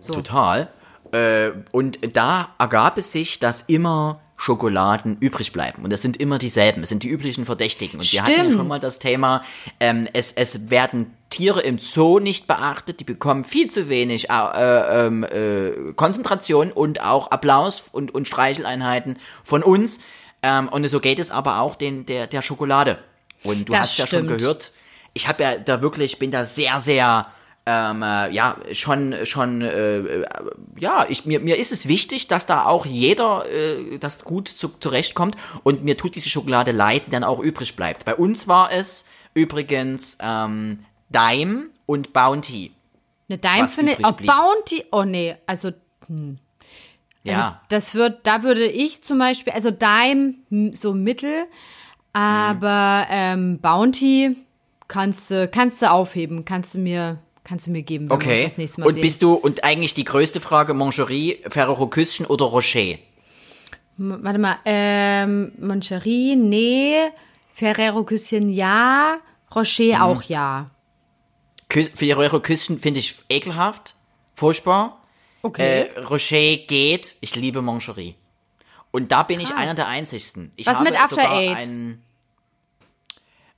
[0.05, 0.69] Total.
[1.13, 5.83] Äh, und da ergab es sich, dass immer Schokoladen übrig bleiben.
[5.83, 6.83] Und das sind immer dieselben.
[6.83, 7.99] Es sind die üblichen Verdächtigen.
[7.99, 8.53] Und wir hatten ja Stimmt.
[8.57, 9.43] schon mal das Thema,
[9.81, 15.07] ähm, es, es werden Tiere im Zoo nicht beachtet, die bekommen viel zu wenig äh,
[15.07, 20.01] ähm, äh, Konzentration und auch Applaus und, und Streicheleinheiten von uns.
[20.43, 22.99] Ähm, und so geht es aber auch den, der, der Schokolade.
[23.43, 24.39] Und du Das hast ja schon stimmt.
[24.39, 24.73] gehört,
[25.15, 27.27] ich habe ja da wirklich, bin da sehr, sehr
[27.67, 30.23] ähm, äh, ja, schon, schon, äh,
[30.79, 34.69] ja, ich, mir, mir ist es wichtig, dass da auch jeder äh, das gut zu,
[34.69, 38.05] zurechtkommt und mir tut diese Schokolade leid, die dann auch übrig bleibt.
[38.05, 42.73] Bei uns war es übrigens ähm, Dime und Bounty.
[43.29, 44.07] Eine Dime finde ich.
[44.07, 44.13] Oh.
[44.13, 44.85] Bounty.
[44.93, 45.37] Oh, nee.
[45.47, 45.73] Also,
[47.25, 50.35] Ja, das wird, da würde ich zum Beispiel, also Dime
[50.73, 51.47] so mittel,
[52.13, 54.37] aber ähm, Bounty
[54.87, 58.25] kannst du, kannst du aufheben, kannst du mir, kannst du mir geben, wenn wir uns
[58.27, 58.45] okay.
[58.45, 59.03] das nächste Mal Und sehen.
[59.03, 62.99] bist du, und eigentlich die größte Frage, Mangerie, Ferrero Küsschen oder Rocher?
[63.99, 66.97] M- Warte mal, ähm, Moncherie, nee,
[67.55, 69.19] Ferrero Küsschen ja,
[69.55, 70.71] Rocher auch ja.
[71.69, 73.95] Kü Ferrero Küsschen finde ich ekelhaft,
[74.35, 75.03] furchtbar.
[75.43, 75.87] Okay.
[75.95, 77.17] Äh, Rocher geht.
[77.21, 78.17] Ich liebe Mangerie.
[78.91, 80.51] Und da bin ich einer der einzigsten.
[80.57, 81.69] Ich Was habe mit After sogar Eight?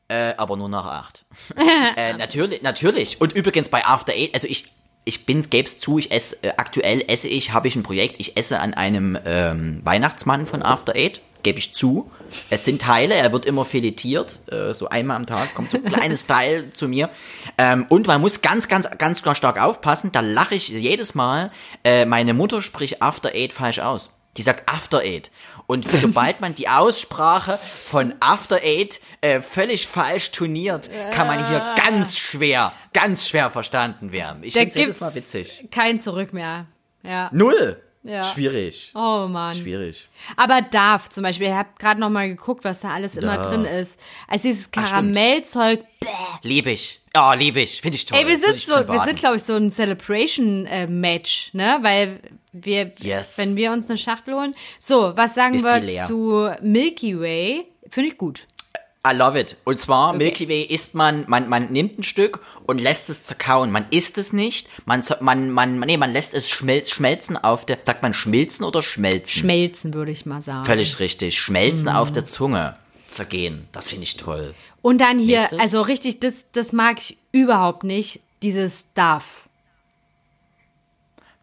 [0.08, 1.26] Äh, aber nur nach acht.
[1.96, 3.20] äh, natürlich, natürlich.
[3.20, 4.72] Und übrigens bei After Eight, also ich,
[5.04, 8.36] ich bin, gäb's zu, ich esse, äh, aktuell esse ich, habe ich ein Projekt, ich
[8.38, 12.10] esse an einem ähm, Weihnachtsmann von After Eight, gebe ich zu.
[12.48, 15.84] Es sind Teile, er wird immer filetiert, äh, so einmal am Tag kommt so ein
[15.92, 17.10] kleines Teil zu mir.
[17.58, 21.50] Ähm, und man muss ganz, ganz, ganz, ganz stark aufpassen, da lache ich jedes Mal,
[21.84, 24.10] äh, meine Mutter spricht After Eight falsch aus.
[24.38, 25.30] Die sagt After Eight.
[25.66, 31.74] Und sobald man die Aussprache von After Eight äh, völlig falsch turniert, kann man hier
[31.84, 34.42] ganz schwer, ganz schwer verstanden werden.
[34.42, 35.68] Ich finde jedes Mal witzig.
[35.70, 36.66] Kein Zurück mehr.
[37.02, 37.28] Ja.
[37.32, 37.82] Null.
[38.04, 38.22] Ja.
[38.24, 38.92] Schwierig.
[38.94, 39.52] Oh Mann.
[39.54, 40.08] Schwierig.
[40.36, 43.48] Aber Darf zum Beispiel, ich habe gerade noch mal geguckt, was da alles immer Darf.
[43.48, 43.98] drin ist.
[44.28, 44.88] Also dieses Ach, stimmt.
[44.88, 45.84] Karamellzeug.
[46.42, 47.00] Lieb ich.
[47.14, 47.82] Ja, lieb ich.
[47.82, 48.16] Finde ich toll.
[48.18, 49.08] Ey, wir Würde sind ich so, drin wir baden.
[49.08, 51.78] sind glaube ich so ein Celebration-Match, ne?
[51.82, 52.20] Weil
[52.64, 53.38] wir, Yes.
[53.38, 54.54] wenn wir uns eine Schachtel holen.
[54.80, 57.66] So, was sagen Ist wir zu Milky Way?
[57.90, 58.46] Finde ich gut.
[59.06, 59.56] I love it.
[59.64, 63.70] Und zwar, Milky Way isst man, man, man nimmt ein Stück und lässt es zerkauen.
[63.70, 67.78] Man isst es nicht, man, man, man, nee, man lässt es schmelz, schmelzen auf der,
[67.84, 69.40] sagt man schmilzen oder schmelzen?
[69.40, 70.64] Schmelzen, würde ich mal sagen.
[70.66, 71.38] Völlig richtig.
[71.38, 71.96] Schmelzen Mm.
[71.96, 72.76] auf der Zunge.
[73.06, 73.68] Zergehen.
[73.72, 74.54] Das finde ich toll.
[74.82, 75.58] Und dann hier, Nächstes.
[75.60, 79.47] also richtig, das, das mag ich überhaupt nicht, dieses Darf.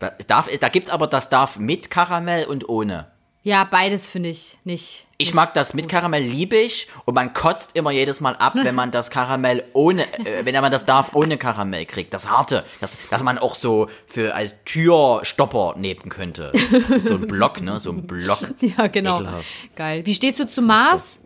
[0.06, 3.08] Da, darf, da gibt's aber das darf mit Karamell und ohne.
[3.46, 5.06] Ja, beides finde ich nicht.
[5.18, 8.54] Ich nicht mag das mit Karamell liebe ich und man kotzt immer jedes Mal ab,
[8.56, 12.14] wenn man das Karamell ohne, äh, wenn man das darf ohne Karamell kriegt.
[12.16, 16.54] Das harte, das, das man auch so für als Türstopper nehmen könnte.
[16.72, 18.40] Das ist so ein Block, ne, so ein Block.
[18.62, 19.18] Ja, genau.
[19.18, 19.48] Ekelhaft.
[19.76, 20.06] Geil.
[20.08, 21.20] Wie stehst du zu Mars?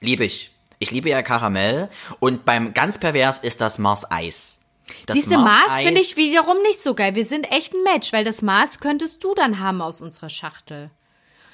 [0.00, 0.50] Liebe ich.
[0.78, 4.59] Ich liebe ja Karamell und beim ganz pervers ist das Mars Eis.
[5.06, 7.14] Das Siehst du, Mars finde ich wiederum nicht so geil.
[7.14, 10.90] Wir sind echt ein Match, weil das Mars könntest du dann haben aus unserer Schachtel.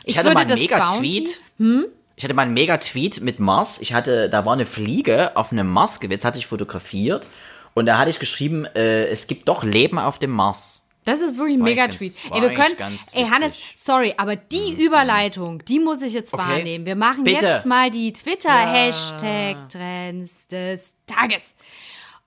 [0.04, 1.40] Ich hatte würde mal einen Mega-Tweet.
[1.58, 3.78] Bounty- Ich hatte mal einen Mega-Tweet mit Mars.
[3.80, 7.28] Ich hatte, da war eine Fliege auf einem Mars gewesen, hatte ich fotografiert.
[7.74, 10.82] Und da hatte ich geschrieben, äh, es gibt doch Leben auf dem Mars.
[11.04, 12.22] Das ist wirklich ein War mega echt Tweet.
[12.24, 13.52] ganz- Ey, wir können, ey, Hannes.
[13.54, 13.58] Mhm.
[13.76, 16.42] sorry, aber die Überleitung, die muss ich jetzt Okay.
[16.42, 16.84] wahrnehmen.
[16.86, 17.46] Wir machen Bitte.
[17.46, 21.54] jetzt mal die Twitter-Hashtag-Trends des Tages.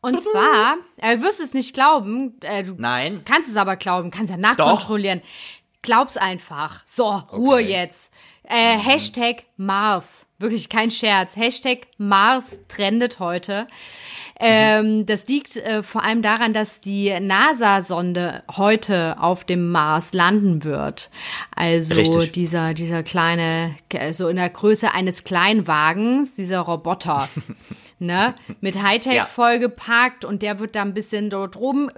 [0.01, 3.21] Und zwar, äh, du wirst es nicht glauben, äh, du Nein.
[3.25, 5.21] kannst es aber glauben, kannst ja nachkontrollieren.
[5.81, 6.81] Glaub's einfach.
[6.85, 7.71] So, Ruhe Okay.
[7.71, 8.11] jetzt.
[8.43, 8.81] Äh, Mhm.
[8.81, 10.25] Hashtag Mars.
[10.39, 11.35] Wirklich kein Scherz.
[11.35, 13.67] Hashtag Mars trendet heute.
[14.39, 20.63] Ähm, das liegt äh, vor allem daran, dass die NASA-Sonde heute auf dem Mars landen
[20.63, 21.09] wird.
[21.55, 22.31] Also Richtig.
[22.31, 27.27] dieser, dieser kleine, äh, so in der Größe eines Kleinwagens, dieser Roboter.
[27.99, 28.35] ne?
[28.61, 29.25] Mit Hightech Ja.
[29.25, 31.89] vollgepackt und der wird da ein bisschen dort rum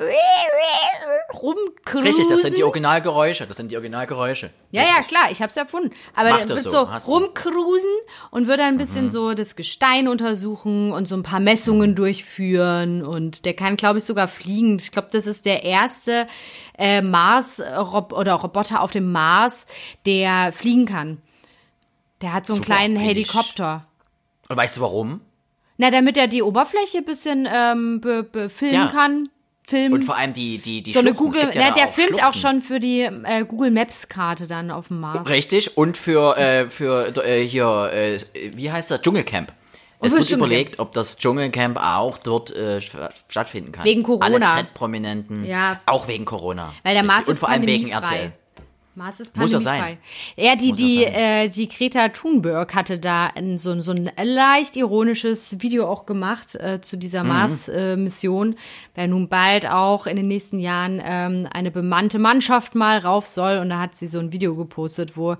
[1.33, 2.03] rumcruisen.
[2.07, 3.47] Richtig, das sind die Originalgeräusche.
[3.47, 4.51] Das sind die Originalgeräusche.
[4.71, 5.07] Ja, ja, Richtig.
[5.07, 5.91] klar, ich hab's erfunden.
[6.15, 7.89] Aber Mach der wird so, so, rumcruisen
[8.31, 9.09] und wird dann ein bisschen Mhm.
[9.09, 13.05] so das Gestein untersuchen und so ein paar Messungen durchführen.
[13.05, 14.77] Und der kann, glaube ich, sogar fliegen.
[14.79, 16.27] Ich glaube, das ist der erste
[16.77, 19.65] äh, Mars -Rob oder Roboter auf dem Mars,
[20.05, 21.21] der fliegen kann.
[22.21, 23.01] Der hat so einen Super, kleinen ich.
[23.03, 23.85] Helikopter.
[24.49, 25.21] Und weißt du warum?
[25.81, 28.85] Na, damit er die Oberfläche ein bisschen ähm, be be filmen Ja.
[28.85, 29.29] kann.
[29.67, 29.93] Filmen.
[29.93, 31.31] Und vor allem die, die, die so eine Schluchten.
[31.39, 34.45] Es Google, ja na, der auch filmt auch schon für die äh, Google Maps Karte
[34.45, 35.27] dann auf dem Mars.
[35.27, 38.19] Richtig, und für, äh, für äh, hier, äh,
[38.55, 39.01] wie heißt das?
[39.01, 39.53] Dschungelcamp.
[40.01, 42.79] Es fürs wird überlegt, ob das Dschungelcamp auch dort äh,
[43.27, 43.83] stattfinden kann.
[43.83, 44.25] Wegen Corona.
[44.25, 45.45] Alle Z-Prominenten.
[45.45, 45.79] Ja.
[45.87, 46.73] Auch wegen Corona.
[46.83, 47.27] Weil der Mars Richtig.
[47.29, 47.89] Und ist vor allem wegen.
[47.89, 48.33] RTL.
[48.93, 49.87] Mars ist Muss ja pandemiefrei.
[49.89, 49.97] sein.
[50.35, 55.61] Ja, die, die, äh, die Greta Thunberg hatte da ein, so, so ein leicht ironisches
[55.61, 56.99] Video auch gemacht äh, zu Mhm.
[56.99, 58.55] dieser Mars-Mission,
[58.95, 63.59] weil nun bald auch in den nächsten Jahren ähm, eine bemannte Mannschaft mal rauf soll.
[63.59, 65.37] Und da hat sie so ein Video gepostet, wo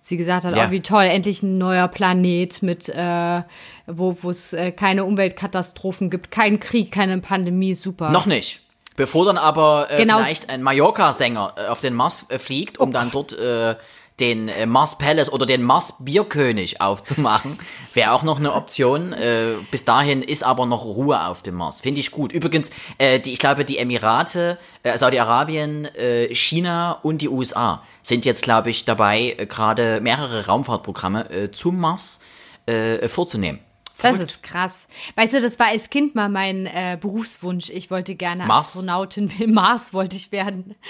[0.00, 0.66] sie gesagt hat, Ja.
[0.68, 3.42] oh, wie toll, endlich ein neuer Planet mit, äh,
[3.88, 8.10] wo wo es äh, keine Umweltkatastrophen gibt, keinen Krieg, keine Pandemie, super.
[8.10, 8.60] Noch nicht.
[8.96, 10.18] Bevor dann aber äh, Genau.
[10.18, 13.74] vielleicht ein Mallorca-Sänger äh, auf den Mars äh, fliegt, um dann dort äh,
[14.20, 17.58] den äh, Mars Palace oder den Mars Bierkönig aufzumachen,
[17.94, 19.14] wäre auch noch eine Option.
[19.14, 21.80] Äh, bis dahin ist aber noch Ruhe auf dem Mars.
[21.80, 22.32] Finde ich gut.
[22.32, 28.24] Übrigens, äh, die, ich glaube, die Emirate, äh, Saudi-Arabien, äh, China und die USA sind
[28.26, 32.20] jetzt, glaube ich, dabei, äh, gerade mehrere Raumfahrtprogramme äh, zum Mars
[32.66, 33.60] äh, vorzunehmen.
[33.92, 34.22] Das Verrückt.
[34.22, 34.86] ist krass.
[35.16, 37.70] Weißt du, das war als Kind mal mein äh, Berufswunsch.
[37.70, 38.68] Ich wollte gerne Mars?
[38.68, 39.30] Astronautin.
[39.52, 40.74] Mars wollte ich werden.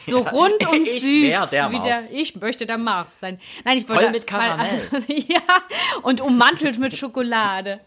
[0.00, 1.50] So rund und Ich süß.
[1.50, 2.12] der Mars.
[2.12, 3.40] ich möchte der Mars sein.
[3.64, 4.80] Nein, ich wollte Voll mit Karamell.
[4.90, 5.40] Mal, ja,
[6.02, 7.80] und ummantelt mit Schokolade.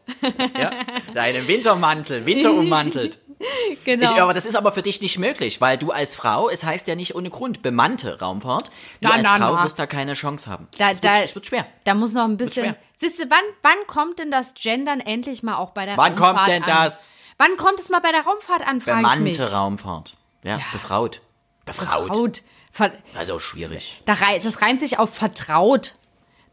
[0.60, 0.72] Ja?
[1.14, 3.20] Deinen Wintermantel, winterummantelt.
[3.86, 4.12] Genau.
[4.14, 6.88] Ich, aber das ist aber für dich nicht möglich, weil du als Frau, es heißt
[6.88, 8.68] ja nicht ohne Grund, bemannte Raumfahrt.
[8.68, 8.72] Du
[9.02, 9.64] Na, als na, Frau na.
[9.64, 10.68] wirst da keine Chance haben.
[10.78, 11.66] Da- es, wird, da- es wird schwer.
[11.86, 12.76] da muss noch ein bisschen.
[12.96, 16.36] Siehst du, wann, wann kommt denn das Gendern endlich mal auch bei der Wann Raumfahrt
[16.38, 16.70] kommt denn an?
[16.86, 17.24] das?
[17.38, 19.38] Wann kommt es mal bei der Raumfahrt an, frage ich mich.
[19.38, 20.18] Bemannte Raumfahrt.
[20.44, 21.22] Ja, befraut.
[21.66, 22.08] Befraut.
[22.08, 22.42] Vertraut.
[22.72, 24.02] Ver Also schwierig.
[24.06, 25.96] da rei das reimt sich auf vertraut.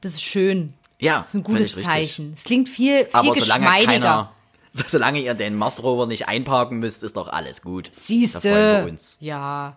[0.00, 0.74] Das ist schön.
[1.00, 1.82] Ja, Das ist ein gutes.
[1.82, 2.32] Zeichen.
[2.34, 3.92] Es klingt viel, viel Aber solange geschmeidiger.
[3.92, 4.33] keiner, so,
[4.88, 7.86] solange ihr den Mars-Rover nicht einparken müsst, ist doch alles gut.
[7.86, 8.84] Da freuen wir Siehste.
[8.90, 9.16] uns.
[9.20, 9.76] Ja.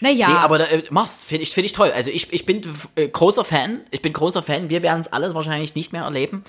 [0.00, 0.28] Naja.
[0.28, 1.90] Nee, aber äh, mach's, finde ich, find ich toll.
[1.94, 2.60] Also ich, ich bin
[2.96, 6.44] äh, großer Fan, ich bin großer Fan, wir werden es alles wahrscheinlich nicht mehr erleben.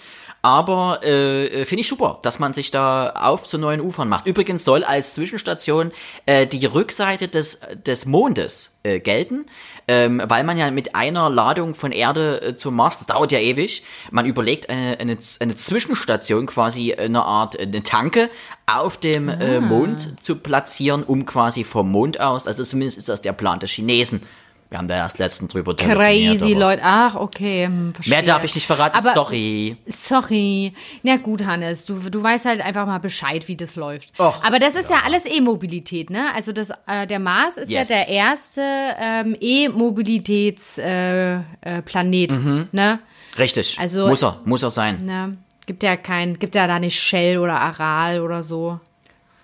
[0.45, 4.27] Aber äh, finde ich super, dass man sich da auf zu neuen Ufern macht.
[4.27, 5.91] Übrigens soll als Zwischenstation
[6.27, 9.47] äh, die Rückseite des, des Mondes äh, gelten,
[9.87, 13.39] ähm, weil man ja mit einer Ladung von Erde äh, zum Mars, das dauert ja
[13.39, 13.81] ewig,
[14.11, 18.29] man überlegt eine, eine, eine Zwischenstation, quasi eine Art, äh, eine Tanke
[18.67, 23.21] auf dem äh, Mond zu platzieren, um quasi vom Mond aus, also zumindest ist das
[23.21, 24.21] der Plan der Chinesen.
[24.69, 26.81] Wir haben da erst letztens drüber telefoniert, Crazy Leute.
[26.83, 27.65] Ach, okay.
[27.67, 28.15] hm, verstehe.
[28.15, 29.77] Mehr darf ich nicht verraten, Aber- sorry.
[29.87, 30.73] Sorry.
[31.03, 34.19] Na gut, Hannes, du, du weißt halt einfach mal Bescheid, wie das läuft.
[34.19, 36.33] Och, Aber das ist ja, alles E-Mobilität, ne?
[36.33, 37.89] Also das, äh, der Mars ist Yes.
[37.89, 38.61] ja der erste
[38.99, 42.67] ähm, E-Mobilitätsplanet, äh, äh, Planet, Mhm.
[42.71, 42.99] ne?
[43.37, 44.97] Richtig, Also- muss er, muss er sein.
[45.03, 45.37] ne?
[45.67, 48.79] Gibt ja kein, gibt ja da nicht Shell oder Aral oder so.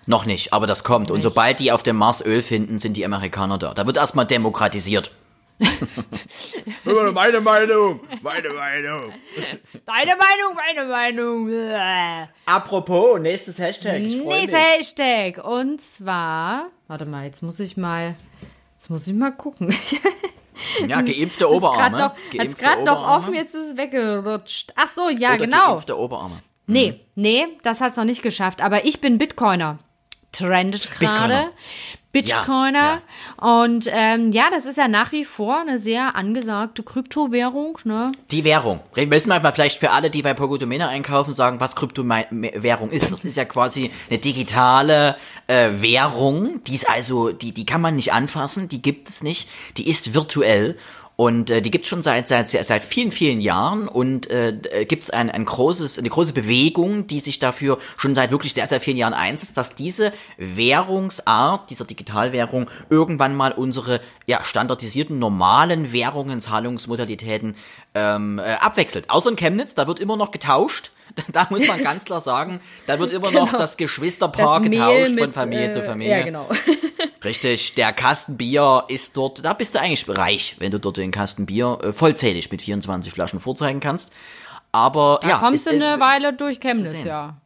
[0.06, 1.10] Noch nicht, aber das kommt.
[1.10, 3.72] Und sobald die auf dem Mars Öl finden, sind die Amerikaner da.
[3.74, 5.12] Da wird erstmal demokratisiert.
[6.84, 9.12] meine Meinung, meine Meinung.
[9.84, 12.28] Deine Meinung, meine Meinung.
[12.46, 14.00] Apropos, nächstes Hashtag.
[14.02, 14.52] Mich.
[14.52, 15.44] Hashtag.
[15.44, 18.16] Und zwar, warte mal, jetzt muss ich mal,
[18.72, 19.74] jetzt muss ich mal gucken.
[20.86, 21.96] Ja, geimpfte Hat Oberarme.
[21.96, 24.72] gerade Geimpfte gerade noch offen, jetzt ist es weggerutscht.
[24.76, 25.68] Ach so, ja, Oder genau.
[25.68, 26.42] Geimpfte Oberarme.
[26.66, 28.62] Nee, nee, das hat's noch nicht geschafft.
[28.62, 29.78] Aber ich bin Bitcoiner.
[30.32, 31.50] Trendet gerade.
[32.12, 33.00] Bitcoiner.
[33.38, 37.78] Und ähm, ja, das ist ja nach wie vor eine sehr angesagte Kryptowährung.
[37.84, 38.12] Ne?
[38.30, 38.80] Die Währung.
[38.94, 43.10] Wir müssen wir mal vielleicht für alle, die bei Pogodomena einkaufen, sagen, was Kryptowährung ist.
[43.10, 45.16] Das ist ja quasi eine digitale
[45.46, 46.62] äh, Währung.
[46.64, 49.48] Die ist also, die, die kann man nicht anfassen, die gibt es nicht.
[49.78, 50.76] Die ist virtuell.
[51.16, 55.02] Und äh, die gibt es schon seit, seit, seit vielen, vielen Jahren und äh, gibt
[55.02, 58.80] es ein, ein großes, eine große Bewegung, die sich dafür schon seit wirklich sehr, sehr
[58.80, 66.40] vielen Jahren einsetzt, dass diese Währungsart, dieser Digitalwährung, irgendwann mal unsere ja, standardisierten, normalen Währungen,
[66.40, 67.56] Zahlungsmodalitäten
[67.94, 69.10] ähm, äh, abwechselt.
[69.10, 70.90] Außer in Chemnitz, da wird immer noch getauscht.
[71.30, 73.58] Da muss man ganz klar sagen, da wird immer noch Genau.
[73.58, 76.18] das Geschwisterpaar Mehl getauscht von mit, Familie äh, zu Familie.
[76.18, 76.48] Ja, genau.
[77.24, 81.10] Richtig, der Kasten Bier ist dort, da bist du eigentlich reich, wenn du dort den
[81.10, 84.12] Kasten Bier äh, vollzählig mit 24 Flaschen vorzeigen kannst.
[84.72, 87.36] Aber Da ja, kommst ist, du eine äh, Weile durch Chemnitz, ja.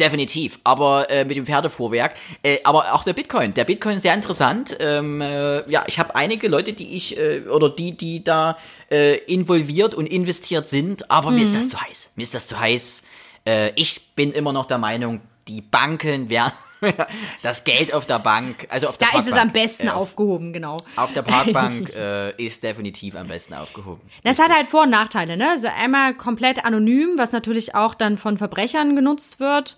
[0.00, 2.14] Definitiv, aber äh, mit dem Pferdefuhrwerk.
[2.42, 3.54] Äh, aber auch der Bitcoin.
[3.54, 4.76] Der Bitcoin ist sehr interessant.
[4.78, 8.58] Ähm, äh, ja, ich habe einige Leute, die ich äh, oder die, die da
[8.90, 11.56] äh, involviert und investiert sind, aber mir ist Mhm.
[11.56, 12.12] das zu heiß.
[12.16, 13.04] Mir ist das zu heiß.
[13.46, 16.52] Äh, ich bin immer noch der Meinung, die Banken werden
[17.42, 19.90] das Geld auf der Bank, also auf der Da ist es Parkbank, am besten äh,
[19.90, 20.76] auf, aufgehoben, genau.
[20.96, 24.02] auf der Parkbank äh, ist definitiv am besten aufgehoben.
[24.24, 25.50] Das hat halt Vor- und Nachteile, ne?
[25.50, 29.76] Also einmal komplett anonym, was natürlich auch dann von Verbrechern genutzt wird.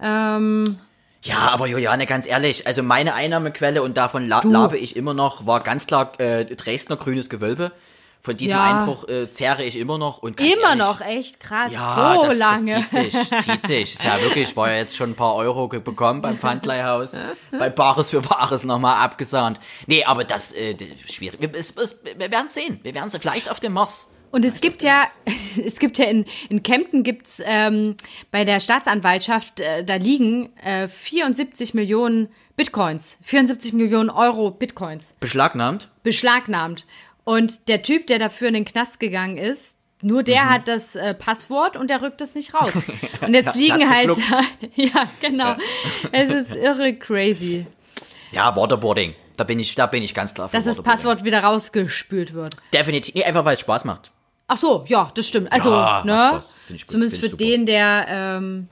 [0.00, 0.78] Ähm,
[1.22, 5.46] Ja, aber Juliane, ganz ehrlich, also meine Einnahmequelle und davon la labe ich immer noch,
[5.46, 7.72] war ganz klar äh, Dresdner grünes Gewölbe.
[8.24, 8.80] Von diesem Ja.
[8.80, 11.70] Einbruch äh, zehre ich immer noch und immer ehrlich, noch, echt krass.
[11.70, 12.74] Ja, so das, lange.
[12.74, 13.94] das zieht sich, zieht sich.
[13.94, 18.08] Ist ja wirklich, war ja jetzt schon ein paar Euro bekommen beim Pfandleihhaus, bei Bares
[18.08, 19.60] für Bares nochmal abgesahnt.
[19.86, 21.38] Nee, aber das, äh, das ist schwierig.
[21.42, 22.80] Wir, es, es, wir werden sehen.
[22.82, 23.20] Wir werden sehen.
[23.20, 24.10] Vielleicht auf dem Mars.
[24.30, 25.02] Und es gibt ja,
[25.64, 27.94] es gibt ja in, in Kempten gibt's ähm,
[28.30, 35.90] bei der Staatsanwaltschaft, äh, da liegen äh, 74 Millionen Bitcoins, 74 Millionen Euro Bitcoins Beschlagnahmt?
[36.04, 36.86] beschlagnahmt.
[37.24, 40.24] Und der Typ, der dafür in den Knast gegangen ist, nur Mhm.
[40.26, 42.72] der hat das äh, Passwort und der rückt es nicht raus.
[43.22, 44.52] Und jetzt Ja, liegen halt, verschluckt.
[44.76, 45.56] ja, genau.
[46.12, 47.64] Es ist irre crazy,
[48.32, 49.14] Ja, Waterboarding.
[49.38, 50.82] Da bin ich, da bin ich ganz klar dass das.
[50.82, 52.54] Passwort wieder rausgespült wird.
[52.74, 53.14] Definitiv.
[53.14, 54.12] Nee, einfach weil es Spaß macht.
[54.46, 55.50] Ach so, ja, das stimmt.
[55.50, 56.12] Also, Ja, ne?
[56.12, 56.56] Spaß.
[56.66, 56.90] Find ich gut.
[56.92, 58.68] Zumindest für den, der ähm,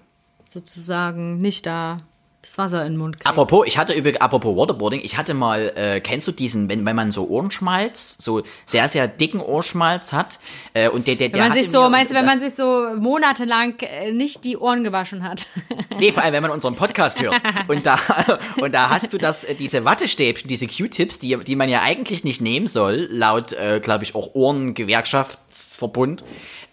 [0.51, 1.99] sozusagen nicht da
[2.43, 3.27] das Wasser in den Mund kriegt.
[3.27, 6.97] Apropos, ich hatte über, apropos Waterboarding, ich hatte mal, äh, kennst du diesen, wenn, wenn
[6.97, 10.41] man so Ohrenschmalz, so sehr, sehr dicken Ohrenschmalz hat,
[10.75, 12.89] äh, und der, der, der wenn man sich so, meinst du, wenn man sich so
[12.99, 15.47] monatelang äh, nicht die Ohren gewaschen hat?
[15.99, 17.35] Nee, vor allem, wenn man unseren Podcast hört.
[17.69, 17.99] Und da,
[18.61, 22.25] und da hast du das, äh, diese Wattestäbchen, diese Q-Tips, die, die man ja eigentlich
[22.25, 26.25] nicht nehmen soll, laut, äh, glaube ich, auch Ohrengewerkschaftsverbund,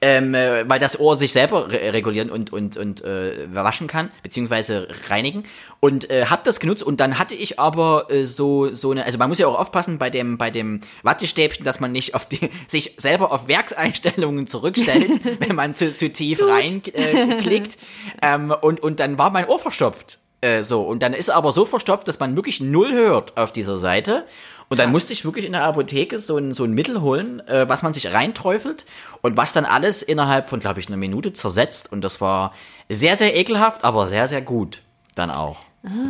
[0.02, 4.10] ähm, äh, weil das Ohr sich selber re regulieren und, und, und äh, waschen kann,
[4.24, 5.44] beziehungsweise reinigen.
[5.80, 9.18] Und äh, hab das genutzt und dann hatte ich aber äh, so, so eine, also
[9.18, 12.50] man muss ja auch aufpassen bei dem, bei dem Wattestäbchen, dass man nicht auf die,
[12.68, 16.98] sich selber auf Werkseinstellungen zurückstellt, wenn man zu, zu tief reinklickt.
[16.98, 17.78] Äh, klickt.
[18.22, 20.20] ähm, und, und dann war mein Ohr verstopft.
[20.42, 23.52] Äh, so, und dann ist er aber so verstopft, dass man wirklich null hört auf
[23.52, 24.26] dieser Seite.
[24.70, 27.68] Und dann musste ich wirklich in der Apotheke so ein, so ein Mittel holen, äh,
[27.68, 28.86] was man sich reinträufelt
[29.22, 31.92] und was dann alles innerhalb von, glaube ich, einer Minute zersetzt.
[31.92, 32.54] Und das war
[32.88, 34.82] sehr, sehr ekelhaft, aber sehr, sehr gut
[35.16, 35.58] dann auch.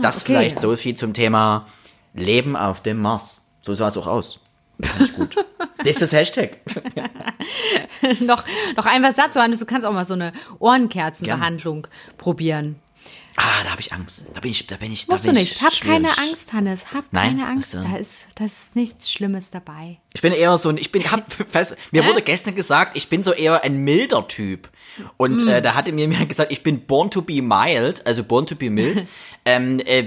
[0.01, 0.25] das okay.
[0.25, 1.67] vielleicht so viel zum Thema
[2.13, 3.45] Leben auf dem Mars.
[3.61, 4.39] So sah es auch aus.
[4.81, 5.35] Fand ich gut.
[5.77, 6.57] das ist das Hashtag.
[8.21, 8.43] noch,
[8.75, 12.79] noch ein was dazu, Hannes, du kannst auch mal so eine Ohrenkerzenbehandlung probieren.
[13.35, 14.31] Ah, da habe ich Angst.
[14.33, 15.55] Da bin ich, da bin ich, da Musst du bin nicht.
[15.55, 16.29] ich Hab keine schwierig.
[16.29, 16.93] Angst, Hannes.
[16.93, 17.37] Hab Nein?
[17.37, 17.73] keine Angst.
[17.75, 19.99] Da ist, da ist nichts Schlimmes dabei.
[20.13, 21.25] Ich bin eher so ein, ich bin, hab,
[21.91, 24.69] mir wurde gestern gesagt, ich bin so eher ein milder Typ.
[25.17, 25.47] Und Mm.
[25.47, 28.55] äh, da hatte mir mir gesagt, ich bin born to be mild, also born to
[28.55, 29.07] be mild.
[29.45, 30.01] ähm, äh,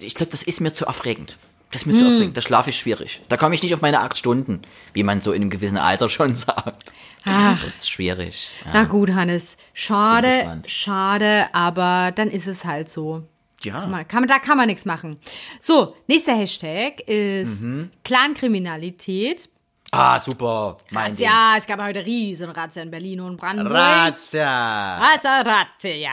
[0.00, 1.38] ich glaube, das ist mir zu aufregend.
[1.72, 2.06] Das ist mir zu Mm.
[2.06, 2.36] aufregend.
[2.36, 3.20] Da schlafe ich schwierig.
[3.28, 6.08] Da komme ich nicht auf meine acht Stunden, wie man so in einem gewissen Alter
[6.10, 6.92] schon sagt.
[7.24, 7.62] Ach.
[7.64, 8.50] Das ist schwierig.
[8.66, 8.70] Ja.
[8.74, 9.56] Na gut, Hannes.
[9.74, 13.22] Schade, schade, aber dann ist es halt so.
[13.62, 13.80] ja.
[14.08, 15.18] Kann, man- da kann man nichts machen.
[15.60, 17.90] So, nächster Hashtag ist Mhm.
[18.04, 19.48] Clankriminalität.
[19.94, 20.78] Ah, super.
[20.90, 21.14] Mein.
[21.16, 23.76] Ja, es gab heute riesen Razzia in Berlin und Brandenburg.
[23.76, 24.98] Razzia.
[24.98, 26.10] Razzia, Razzia.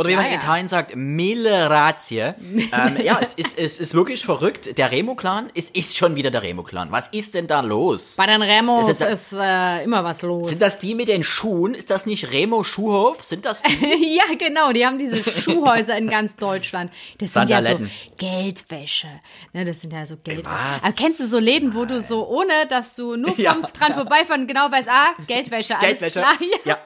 [0.00, 0.38] Oder wie Ja, man in ja.
[0.38, 2.34] Italien sagt, mille razie.
[2.72, 4.78] ähm, ja, es ist, es ist wirklich verrückt.
[4.78, 6.90] Der Remo-Clan, es ist schon wieder der Remo-Clan.
[6.90, 8.14] Was ist denn da los?
[8.16, 10.48] Bei den Remos ist, ist- äh, immer was los.
[10.48, 11.74] Sind das die mit den Schuhen?
[11.74, 13.22] Ist das nicht Remo Schuhhof?
[13.22, 14.16] Sind das die?
[14.16, 16.90] ja, genau, die haben diese Schuhhäuser in ganz Deutschland.
[17.18, 17.78] Das sind ja so.
[18.18, 19.08] Geldwäsche.
[19.52, 20.48] Ne, das sind ja so Geldwäsche.
[20.74, 20.84] Was?
[20.84, 23.94] Aber kennst du so Läden, wo du so, ohne dass du nur vom Ja, dran
[23.94, 26.20] vorbeifahren, genau weißt, ah, Geldwäsche, Geldwäsche?
[26.20, 26.32] klar.
[26.40, 26.58] Ja.
[26.72, 26.78] Ja.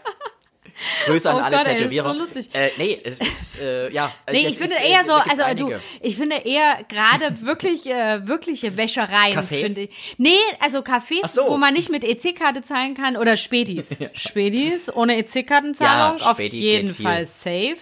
[1.06, 2.08] Grüße an Oh alle Gott, ey, das ist Tätowierer.
[2.10, 2.48] so lustig.
[2.54, 4.12] Äh, nee, es ist, äh, ja.
[4.30, 5.80] Nee, ich finde ist, äh, eher so, da also du, einige.
[6.00, 9.64] ich finde eher gerade wirklich, äh, wirkliche Wäschereien, Cafés?
[9.66, 9.90] finde ich.
[10.18, 11.48] Nee, also Cafés, so.
[11.48, 13.96] wo man nicht mit EC-Karte zahlen kann oder Spätis.
[14.14, 16.94] Spätis ohne EC-Kartenzahlung Ja, auf jeden.
[16.94, 17.76] Fall safe.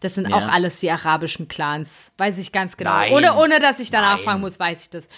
[0.00, 0.36] Das sind Ja.
[0.36, 2.10] auch alles die arabischen Clans.
[2.16, 2.90] Weiß ich ganz genau.
[2.90, 3.12] Nein.
[3.12, 4.24] Ohne, ohne dass ich danach Nein.
[4.24, 5.08] fragen muss, weiß ich das.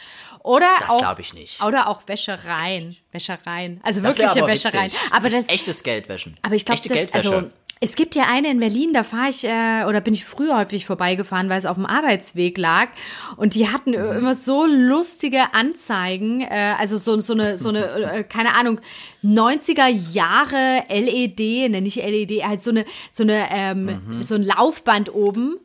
[0.45, 1.63] Oder Das auch, glaub ich nicht.
[1.63, 2.97] Oder auch Wäschereien.
[3.13, 3.81] Wäschereien.
[3.85, 4.87] Also Das wirkliche aber Wäschereien.
[4.93, 5.13] witzig.
[5.13, 6.37] Aber das, Echtes Geldwäschen.
[6.43, 7.35] aber ich glaube, Echte das, Geldwäsche.
[7.37, 7.51] also
[7.85, 10.87] es gibt ja eine in Berlin, da fahre ich äh, oder bin ich früher häufig
[10.87, 12.89] vorbeigefahren, weil es auf dem Arbeitsweg lag
[13.37, 14.19] und die hatten Mhm.
[14.19, 18.81] immer so lustige Anzeigen, äh, also so so eine so eine äh, keine Ahnung
[19.25, 24.23] 90er Jahre LED, ne nicht LED, halt so eine so eine ähm, Mhm.
[24.23, 25.59] so ein Laufband oben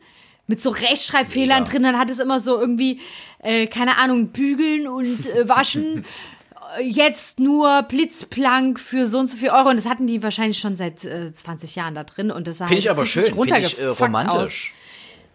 [0.48, 1.72] mit so Rechtschreibfehlern Mega.
[1.72, 3.00] drin, dann hat es immer so irgendwie
[3.40, 6.06] äh, keine Ahnung bügeln und äh, waschen
[6.82, 9.70] jetzt nur blitzblank für so und so viel Euro.
[9.70, 12.32] Und das hatten die wahrscheinlich schon seit äh, 20 Jahren da drin.
[12.32, 13.24] Und das sah Finde ich aber schön.
[13.24, 14.74] Finde ich äh, romantisch.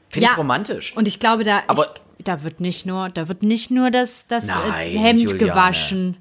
[0.09, 0.33] Finde Ja.
[0.33, 0.97] ich romantisch.
[0.97, 4.27] Und ich glaube, da, Aber- ich, da wird nicht nur, da wird nicht nur das,
[4.29, 5.39] das äh, Nein, Hemd Juliane.
[5.39, 6.17] gewaschen.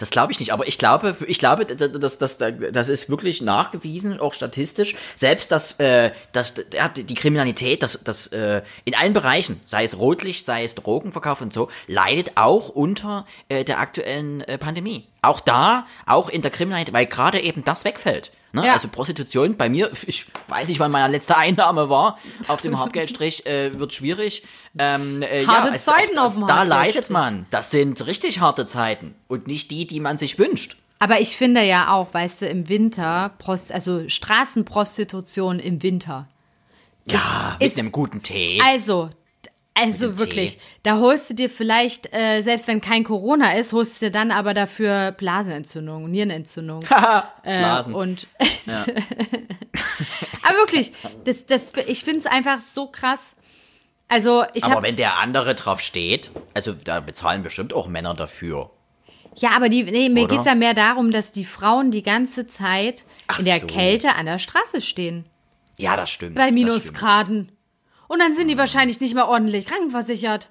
[0.00, 4.18] Das glaube ich nicht, aber ich glaube, ich glaube, das, das, das, ist wirklich nachgewiesen,
[4.18, 4.96] auch statistisch.
[5.14, 9.98] Selbst das, äh, das, ja, die Kriminalität, das, das äh, in allen Bereichen, sei es
[9.98, 15.06] Rotlicht, sei es Drogenverkauf und so, leidet auch unter äh, der aktuellen äh, Pandemie.
[15.20, 18.32] Auch da, auch in der Kriminalität, weil gerade eben das wegfällt.
[18.52, 18.66] Ne?
[18.66, 18.72] Ja.
[18.72, 23.46] Also Prostitution bei mir, ich weiß nicht, wann meine letzte Einnahme war, auf dem Hauptgeldstrich
[23.46, 24.42] äh, wird schwierig.
[24.78, 27.46] Ähm, äh, Harte ja, es- Zeiten auf dem Da leidet man.
[27.50, 30.76] Das sind richtig harte Zeiten und nicht die, die man sich wünscht.
[30.98, 36.28] Aber ich finde ja auch, weißt du, im Winter, Prost, also Straßenprostitution im Winter.
[37.08, 38.60] Ja, ist- mit einem guten Tee.
[38.68, 39.10] Also,
[39.74, 40.62] also wirklich, Tee.
[40.82, 44.30] da holst du dir vielleicht, äh, selbst wenn kein Corona ist, holst du dir dann
[44.30, 46.82] aber dafür Blasenentzündung, Nierenentzündung.
[47.42, 47.94] äh, Blasen.
[47.94, 48.26] und
[50.42, 50.92] aber wirklich,
[51.24, 53.34] das, das, ich finde es einfach so krass.
[54.08, 58.12] Also ich Aber habe wenn der andere drauf steht, also da bezahlen bestimmt auch Männer
[58.14, 58.72] dafür.
[59.36, 60.34] ja, aber die, nee, mir Oder?
[60.34, 63.68] geht's ja mehr darum, dass die Frauen die ganze Zeit Ach in der so.
[63.68, 65.26] Kälte an der Straße stehen.
[65.78, 66.34] Ja, das stimmt.
[66.34, 66.50] Bei.
[66.50, 67.52] Minusgraden.
[68.10, 70.48] Und dann sind die wahrscheinlich nicht mehr ordentlich krankenversichert.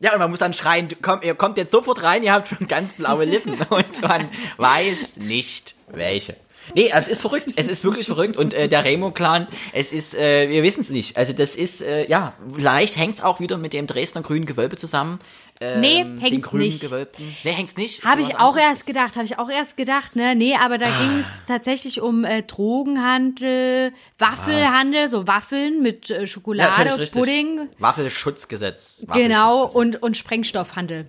[0.00, 2.68] Ja, und man muss dann schreien, komm, ihr kommt jetzt sofort rein, ihr habt schon
[2.68, 3.54] ganz blaue Lippen.
[3.70, 4.28] Und man
[4.58, 6.36] weiß nicht, welche.
[6.74, 7.54] Nee, es ist verrückt.
[7.56, 8.36] Es ist wirklich verrückt.
[8.36, 11.16] Und äh, der Remo-Clan, es ist, äh, wir wissen es nicht.
[11.16, 15.18] Also das ist, äh, ja, vielleicht hängt's auch wieder mit dem Dresdner grünen Gewölbe zusammen.
[15.60, 16.80] Ähm, Nee, hängt's nicht.
[16.80, 17.36] Gewölbten.
[17.44, 18.04] Nee, hängt's nicht.
[18.04, 18.62] Habe was ich auch anderes.
[18.64, 20.34] erst gedacht, habe ich auch erst gedacht, ne?
[20.34, 26.26] Nee, aber da ging es tatsächlich um äh, Drogenhandel, Waffelhandel, so Waffeln mit äh, Ja,
[26.26, 27.20] Schokolade, richtig.
[27.20, 27.68] Pudding.
[27.78, 29.06] Waffelschutzgesetz.
[29.12, 29.74] Genau, Waffelschutzgesetz.
[30.02, 31.06] und, und Sprengstoffhandel.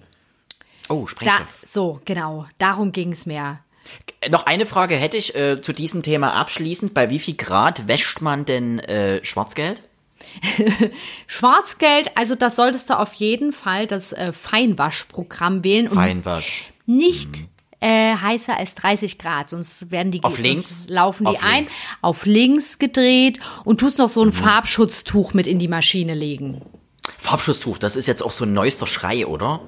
[0.90, 1.60] Oh, Da, Sprengstoff.
[1.66, 3.60] so, genau, darum ging es mehr.
[4.30, 6.94] Noch eine Frage hätte ich äh, zu diesem Thema abschließend.
[6.94, 9.82] Bei wie viel Grad wäscht man denn äh, Schwarzgeld?
[11.28, 16.66] Schwarzgeld, also das solltest du auf jeden Fall das äh, Feinwaschprogramm wählen und Feinwasch.
[16.86, 17.48] nicht
[17.80, 20.86] äh, heißer als 30 Grad, sonst werden die Auf links?
[20.88, 21.90] laufen die Auf ein, links.
[21.90, 21.98] Mhm.
[22.02, 26.62] auf links gedreht und tust noch so ein Farbschutztuch mit in die Maschine legen.
[27.18, 29.60] Farbschutztuch, das ist jetzt auch so ein neuester Schrei, oder?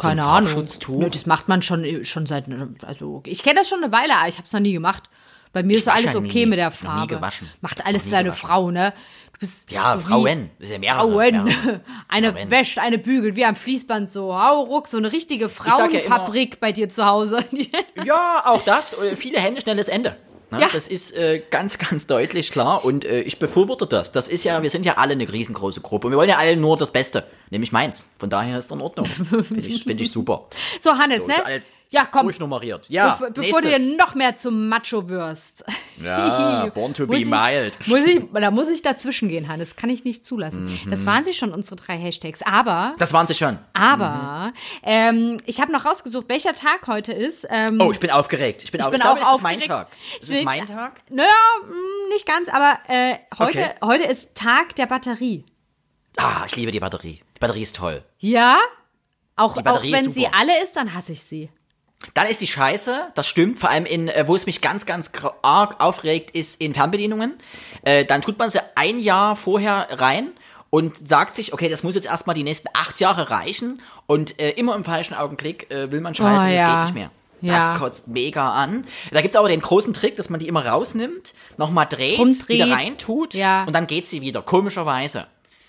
[0.00, 0.48] So ein Keine Ahnung.
[0.50, 0.98] Farbschutztuch.
[1.00, 2.44] Nö, das macht man schon, schon seit,
[2.84, 5.04] also ich kenne das schon eine Weile, aber ich habe es noch nie gemacht.
[5.52, 6.46] Bei mir ist wasche alles okay nie.
[6.46, 7.14] mit der Noch nie Farbe.
[7.16, 7.48] gewaschen.
[7.60, 8.46] Macht alles seine gewaschen.
[8.48, 8.92] Frau, ne?
[9.44, 10.50] Bist ja, so Frauen.
[10.58, 11.08] Das ist ja mehrere.
[11.08, 11.44] Frauen.
[11.44, 11.80] mehrere.
[12.08, 12.50] Eine Frauen.
[12.50, 14.34] wäscht, eine bügelt, wie am Fließband so.
[14.34, 17.44] Hau ruck, so eine richtige sag ja Frauenfabrik bei dir zu Hause.
[18.04, 19.00] Ja, auch das.
[19.02, 20.16] äh, Viele Hände, schnelles Ende.
[20.50, 20.60] Ne?
[20.62, 20.68] Ja.
[20.72, 24.12] Das ist äh, ganz, ganz deutlich klar und äh, ich befürworte das.
[24.12, 26.56] Das ist ja, wir sind ja alle eine riesengroße Gruppe und wir wollen ja alle
[26.56, 28.06] nur das Beste, nämlich meins.
[28.18, 29.06] Von daher ist das in Ordnung.
[29.06, 30.48] Finde ich, find ich super.
[30.80, 31.62] So, Hannes, So, ne?
[31.94, 32.22] Ja, komm.
[32.24, 32.86] Durchnummeriert.
[32.88, 33.90] Ja, Bef bevor du nächstes.
[33.90, 35.64] dir noch mehr zum Macho wirst.
[36.02, 37.78] Ja, born to Muss be ich- mild.
[37.86, 39.76] Muss ich, da muss ich dazwischen gehen, Hannes.
[39.76, 40.64] Kann ich nicht zulassen.
[40.84, 40.90] Mhm.
[40.90, 42.42] Das waren sie schon, unsere drei Hashtags.
[42.42, 43.58] Aber, Das waren sie schon.
[43.74, 44.52] aber,
[44.82, 47.46] ähm, ich habe noch rausgesucht, welcher Tag heute ist.
[47.48, 48.62] Ähm, Oh, ich bin aufgeregt.
[48.64, 49.60] Ich bin, Ich auf, bin ich glaube, auch es ist mein.
[49.60, 49.88] Tag.
[50.20, 51.00] Es Ich- ist mein Tag.
[51.10, 51.28] Naja,
[51.62, 53.70] mh, nicht ganz, aber äh, heute, Okay.
[53.84, 55.44] heute ist Tag der Batterie.
[56.16, 57.20] Ah, ich liebe die Batterie.
[57.36, 58.02] Die Batterie ist toll.
[58.18, 58.56] Ja?
[59.36, 61.50] Auch, auch wenn sie alle ist, dann hasse ich sie.
[62.12, 65.10] Dann ist die Scheiße, das stimmt, vor allem in, äh, wo es mich ganz, ganz
[65.42, 67.34] arg aufregt, ist in Fernbedienungen.
[67.82, 70.32] Äh, dann tut man sie ein Jahr vorher rein
[70.70, 74.50] und sagt sich, okay, das muss jetzt erstmal die nächsten acht Jahre reichen und äh,
[74.50, 76.74] immer im falschen Augenblick äh, will man schalten Oh, es ja.
[76.74, 77.10] geht nicht mehr.
[77.42, 77.76] Das Ja.
[77.78, 78.86] kotzt mega an.
[79.12, 82.48] Da gibt's aber den großen Trick, dass man die immer rausnimmt, nochmal dreht, Rumdreht.
[82.48, 83.64] wieder reintut Ja.
[83.64, 85.26] und dann geht sie wieder, komischerweise.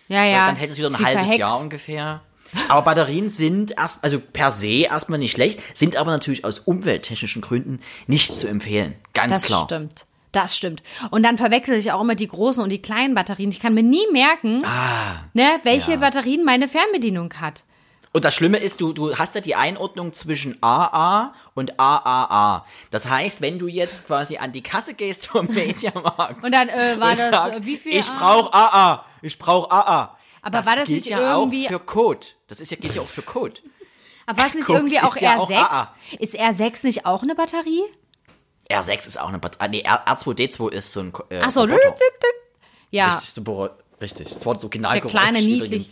[0.08, 0.46] Ja, ja.
[0.48, 1.38] Dann hält es wieder ein halbes verhext.
[1.40, 2.22] Jahr ungefähr.
[2.70, 7.42] Aber Batterien sind erst, also per se erstmal nicht schlecht, sind aber natürlich aus umwelttechnischen
[7.42, 8.96] Gründen nicht zu empfehlen.
[9.14, 9.66] Ganz Das klar.
[9.66, 10.06] stimmt.
[10.32, 10.84] Das stimmt.
[11.12, 13.50] Und dann verwechsel ich auch immer die großen und die kleinen Batterien.
[13.52, 14.62] Ich kann mir nie merken,
[15.34, 15.94] ne, welche Ah.
[15.96, 16.00] ja.
[16.02, 17.64] Batterien meine Fernbedienung hat.
[18.12, 22.66] Und das Schlimme ist, du, du hast ja die Einordnung zwischen AA und AAA.
[22.92, 26.98] Das heißt, wenn du jetzt quasi an die Kasse gehst vom Mediamarkt Und dann äh,
[27.00, 27.94] war das, sagst, äh, wie viel?
[27.94, 30.15] ich brauche AA, ich brauche AA.
[30.46, 32.28] Aber war das nicht ja irgendwie- auch für Code.
[32.48, 33.62] Das ist ja, gilt ja auch für Code.
[34.28, 35.40] Aber was nicht Guck, irgendwie auch ist ja R6?
[35.40, 35.94] auch AA.
[36.20, 37.84] Ist R6 nicht auch eine Batterie?
[38.70, 39.70] R6 ist auch eine Batterie.
[39.70, 41.62] Nee, R, R2D2 ist so ein äh, Ach so.
[41.62, 41.94] Roboter.
[42.92, 43.10] Ja.
[43.10, 44.30] Richtig, super, richtig.
[44.30, 45.88] Das war das Originalgeräusch Der kleine, niedlich.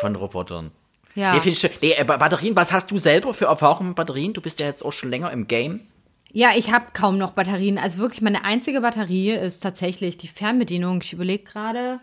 [0.00, 0.70] von Robotern.
[1.14, 1.34] Ja.
[1.34, 1.70] Nee, ich, schön.
[1.80, 4.32] nee, äh, ba- Batterien, was hast du selber für Erfahrungen mit Batterien?
[4.32, 5.86] Du bist ja jetzt auch schon länger im Game.
[6.32, 7.78] Ja, ich habe kaum noch Batterien.
[7.78, 11.00] Also wirklich, meine einzige Batterie ist tatsächlich die Fernbedienung.
[11.02, 12.00] Ich überlege gerade,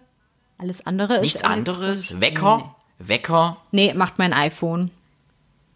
[0.61, 1.21] alles andere ist.
[1.23, 2.21] Nichts anderes?
[2.21, 2.75] Wecker?
[2.99, 3.57] Wecker?
[3.71, 4.91] Nee, macht mein iPhone.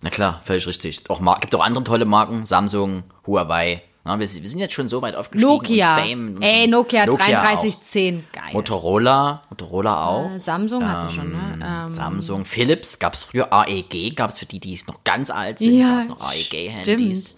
[0.01, 1.01] Na klar, völlig richtig.
[1.09, 3.81] Auch Mar gibt auch andere tolle Marken, Samsung, Huawei.
[4.07, 5.51] Na, wir, sind- wir sind jetzt schon so weit aufgestiegen.
[5.51, 5.95] Nokia.
[5.95, 6.67] Und Fame und Ey.
[6.67, 7.17] Nokia, auch.
[7.17, 8.23] 3310.
[8.31, 8.43] Geil.
[8.53, 10.29] Motorola, Motorola auch.
[10.31, 11.59] Äh, Samsung hat sie schon, ne?
[11.85, 15.79] Ähm, Samsung, Philips gab's früher AEG, gab's für die, die es noch ganz alt sind,
[15.79, 17.37] Ja, gab's noch AEG-Handys.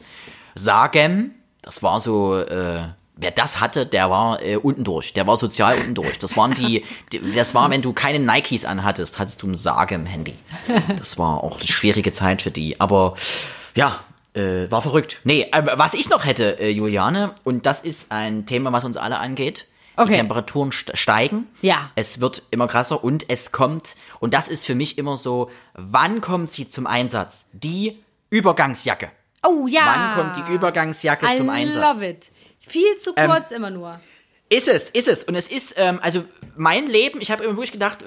[0.55, 1.31] Sagem,
[1.61, 5.77] das war so, äh, wer das hatte, der war äh, unten durch, der war sozial
[5.77, 6.17] unten durch.
[6.19, 10.35] Das waren die, die das war, wenn du keine Nikes anhattest, hattest du ein Sagem-Handy.
[10.97, 13.15] Das war auch eine schwierige Zeit für die, aber
[13.75, 13.99] ja,
[14.33, 15.21] äh, war verrückt.
[15.23, 18.97] Nee, äh, was ich noch hätte, äh, Juliane, und das ist ein Thema, was uns
[18.97, 19.67] alle angeht.
[19.99, 20.11] Okay.
[20.11, 21.47] Die Temperaturen st steigen.
[21.61, 21.89] Ja.
[21.95, 26.21] Es wird immer krasser und es kommt, und das ist für mich immer so, wann
[26.21, 27.47] kommt sie zum Einsatz?
[27.53, 29.09] Die Übergangsjacke.
[29.43, 29.81] Oh ja.
[29.85, 31.95] Wann kommt die Übergangsjacke I zum Einsatz?
[31.95, 32.31] love it.
[32.67, 33.99] Viel zu Ähm, kurz immer nur.
[34.49, 35.25] Ist es, ist es.
[35.25, 36.23] Und es ist, ähm, also
[36.55, 37.99] mein Leben, ich habe immer wirklich gedacht,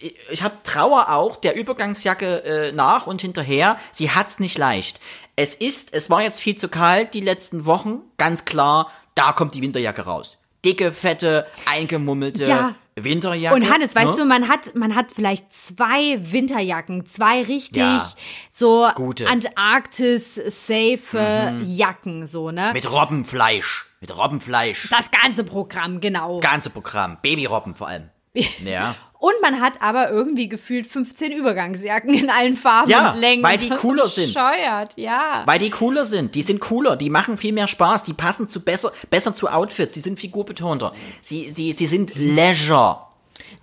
[0.00, 3.78] äh, ich habe Trauer auch der Übergangsjacke äh, nach und hinterher.
[3.92, 5.00] Sie hat's nicht leicht.
[5.36, 8.00] Es ist, es war jetzt viel zu kalt die letzten Wochen.
[8.16, 10.38] Ganz klar, da kommt die Winterjacke raus.
[10.64, 12.74] Dicke, fette, eingemummelte Ja.
[12.94, 13.54] Winterjacke.
[13.54, 14.22] Und Hannes, weißt ne?
[14.22, 18.10] du, man hat, man hat vielleicht zwei Winterjacken, zwei richtig Ja.
[18.50, 19.24] so Gute.
[19.24, 19.30] Mhm.
[19.30, 22.70] Antarktis-safe Jacken, so, ne?
[22.72, 23.86] Mit Robbenfleisch.
[24.02, 24.90] Mit Robbenfleisch.
[24.90, 26.40] das ganze Programm, genau.
[26.40, 27.16] ganze Programm.
[27.22, 28.10] Babyrobben vor allem.
[28.64, 28.94] Ja.
[29.18, 33.44] Und man hat aber irgendwie gefühlt 15 Übergangsjacken in allen Farben Ja, und Längen.
[33.44, 34.34] weil die cooler so sind.
[34.34, 35.42] Bescheuert, ja.
[35.46, 36.34] Weil die cooler sind.
[36.34, 36.96] Die sind cooler.
[36.96, 38.02] Die machen viel mehr Spaß.
[38.02, 39.92] Die passen zu besser, besser zu Outfits.
[39.92, 40.92] Die sind figurbetonter.
[41.20, 43.06] Sie, sie, sie sind Leisure.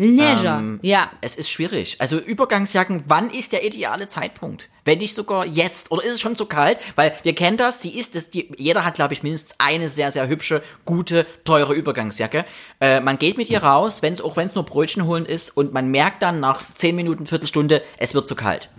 [0.02, 1.12] Leisure, Ähm, ja.
[1.20, 1.98] Es ist schwierig.
[2.00, 4.70] Also Übergangsjacken, wann ist der ideale Zeitpunkt?
[4.86, 5.92] Wenn nicht sogar jetzt?
[5.92, 6.80] Oder ist es schon zu kalt?
[6.96, 10.30] Weil wir kennen das, sie ist die, jeder hat, glaube ich, mindestens eine sehr, sehr
[10.30, 12.46] hübsche, gute, teure Übergangsjacke.
[12.80, 15.74] Äh, man geht mit ihr raus, wenn's, auch wenn es nur Brötchen holen ist, und
[15.74, 18.70] man merkt dann nach 10 Minuten, Viertelstunde, es wird zu kalt.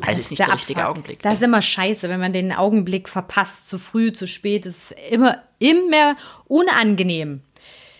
[0.00, 0.96] Also es ist nicht der, richtige Abfuck.
[0.96, 1.22] Augenblick.
[1.22, 4.66] Das ist immer scheiße, wenn man den Augenblick verpasst, zu früh, zu spät.
[4.66, 6.16] Das ist immer, immer
[6.46, 7.42] unangenehm.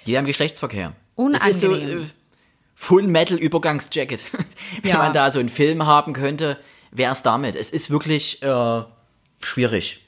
[0.07, 0.93] Die haben Geschlechtsverkehr.
[1.17, 2.11] Das ist so Unangenehm.
[2.77, 4.23] Full Metal Übergangsjacket.
[4.83, 4.99] Wenn Ja.
[4.99, 6.59] man da so einen Film haben könnte,
[6.93, 7.57] wäre es damit.
[7.57, 8.83] Es ist wirklich äh,
[9.45, 10.05] schwierig.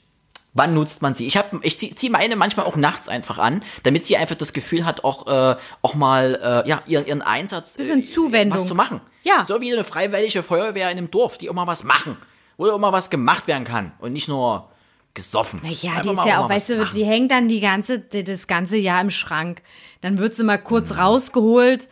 [0.53, 1.27] Wann nutzt man sie?
[1.27, 4.51] Ich hab, ich ziehe zieh meine manchmal auch nachts einfach an, damit sie einfach das
[4.53, 8.57] Gefühl hat, auch, äh, auch mal äh, ja, ihren, ihren Einsatz Bisschen äh, Zuwendung.
[8.59, 9.01] was zu machen.
[9.23, 9.45] Ja.
[9.45, 12.17] So wie eine freiwillige Feuerwehr in einem Dorf, die auch mal was machen.
[12.57, 14.69] Wo auch mal was gemacht werden kann und nicht nur
[15.13, 15.61] gesoffen.
[15.63, 16.95] Naja, Einfach die ist ja auch, was weißt du, machen.
[16.95, 19.61] die hängt dann die ganze, das ganze Jahr im Schrank.
[20.01, 21.87] Dann wird sie mal kurz rausgeholt.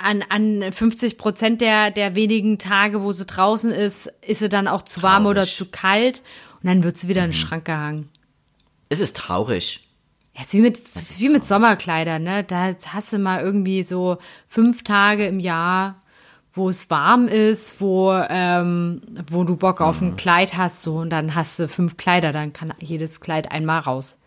[0.00, 4.68] An, an 50 Prozent der, der wenigen Tage, wo sie draußen ist, ist sie dann
[4.68, 5.56] auch zu warm oder Traurig.
[5.56, 6.22] zu kalt.
[6.62, 8.08] Und dann wird sie wieder in den Schrank gehangen.
[8.88, 9.82] Es ist traurig.
[10.34, 12.44] Ja, ist wie mit, es ist wie mit Sommerkleidern, ne?
[12.44, 16.00] Da hast du mal irgendwie so fünf Tage im Jahr,
[16.52, 21.10] wo es warm ist, wo, ähm, wo du Bock auf ein Kleid hast, so, und
[21.10, 24.19] dann hast du fünf Kleider, dann kann jedes Kleid einmal raus.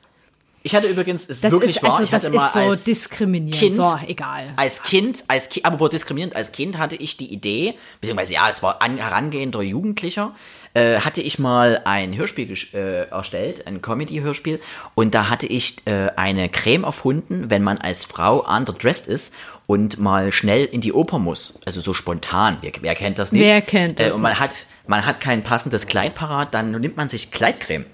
[0.66, 2.86] Ich hatte übrigens, es ist Das wirklich ist, wahr, also, ich hatte mal so als
[2.86, 3.59] diskriminierend.
[3.59, 4.53] Kind, so, egal.
[4.55, 8.64] Als Kind, als Kind, aber diskriminierend, als Kind hatte ich die Idee, beziehungsweise ja, es
[8.64, 10.34] war an, herangehender Jugendlicher,
[10.74, 14.61] äh, hatte ich mal ein Hörspiel äh, erstellt, ein Comedy-Hörspiel,
[14.95, 19.34] und da hatte ich äh, eine Creme erfunden, wenn man als Frau underdressed ist
[19.68, 21.59] und mal schnell in die Oper muss.
[21.66, 22.57] Also so spontan.
[22.61, 23.43] Wer, wer kennt das nicht?
[23.43, 24.41] Wer kennt das äh, Und man nicht?
[24.41, 24.51] hat,
[24.88, 27.86] man hat kein passendes Kleid parat, dann nimmt man sich Kleidcreme.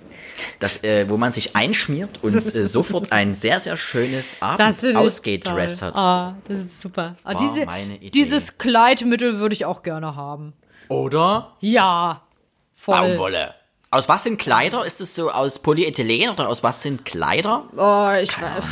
[0.60, 4.92] Das, äh, wo man sich einschmiert und äh, sofort ein sehr, sehr schönes Abend finde
[4.92, 5.88] ich ausgedressed toll.
[5.90, 5.98] hat.
[5.98, 7.16] Ah, das ist super.
[7.24, 7.66] War diese.
[8.12, 10.54] Dieses Kleidmittel würde ich auch gerne haben.
[10.88, 12.22] Oder Ja.
[12.76, 12.96] Voll.
[12.96, 13.54] Baumwolle.
[13.92, 14.86] Aus was sind Kleider?
[14.86, 17.64] Ist es so aus Polyethylen oder aus was sind Kleider?
[17.76, 18.64] Oh, ich weiß.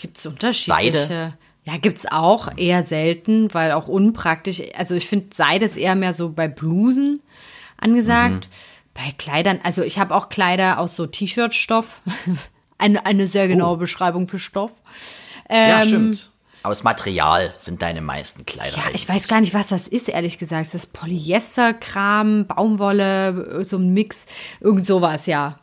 [0.00, 0.92] Gibt's unterschiedliche?
[1.06, 1.34] Seide?
[1.64, 4.62] Ja, gibt's auch eher selten, weil auch unpraktisch.
[4.74, 7.22] Also ich finde Seide ist eher mehr so bei Blusen
[7.76, 8.48] angesagt.
[8.50, 8.71] Mhm.
[8.94, 12.02] Bei Kleidern, also ich habe auch Kleider aus so T-Shirt-Stoff.
[12.78, 13.78] eine, eine sehr genaue Oh.
[13.78, 14.80] Beschreibung für Stoff.
[15.50, 16.28] ja, Ähm, stimmt.
[16.64, 18.76] Aus Material sind deine meisten Kleider.
[18.76, 19.02] Ja, eigentlich.
[19.02, 20.66] ich weiß gar nicht, was das ist, ehrlich gesagt.
[20.66, 24.26] Ist das Polyester-Kram, Baumwolle, so ein Mix,
[24.60, 25.58] irgend sowas, ja.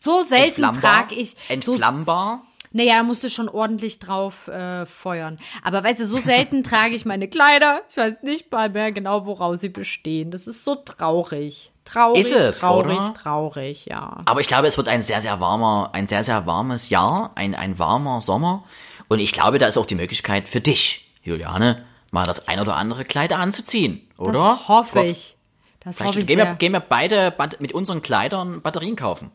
[0.00, 1.30] So selten trage ich.
[1.30, 2.42] So, Entflammbar?
[2.72, 5.38] naja, da musst du schon ordentlich drauf äh, feuern.
[5.62, 7.82] Aber weißt du, so selten trage ich meine Kleider.
[7.88, 10.30] Ich weiß nicht mal mehr genau, woraus sie bestehen.
[10.32, 11.70] Das ist so traurig.
[11.84, 13.14] Traurig, Ist es, traurig, oder?
[13.14, 14.22] traurig, ja.
[14.24, 17.54] Aber ich glaube, es wird ein sehr, sehr warmer, ein sehr, sehr warmes Jahr, ein,
[17.54, 18.64] ein warmer Sommer.
[19.08, 22.76] Und ich glaube, da ist auch die Möglichkeit für dich, Juliane, mal das ein oder
[22.76, 24.56] andere Kleid anzuziehen, oder?
[24.58, 25.36] Das hoffe ich.
[25.80, 26.46] Das Vielleicht hoffe ich gehen, sehr.
[26.46, 29.30] wir, gehen wir beide mit unseren Kleidern Batterien kaufen.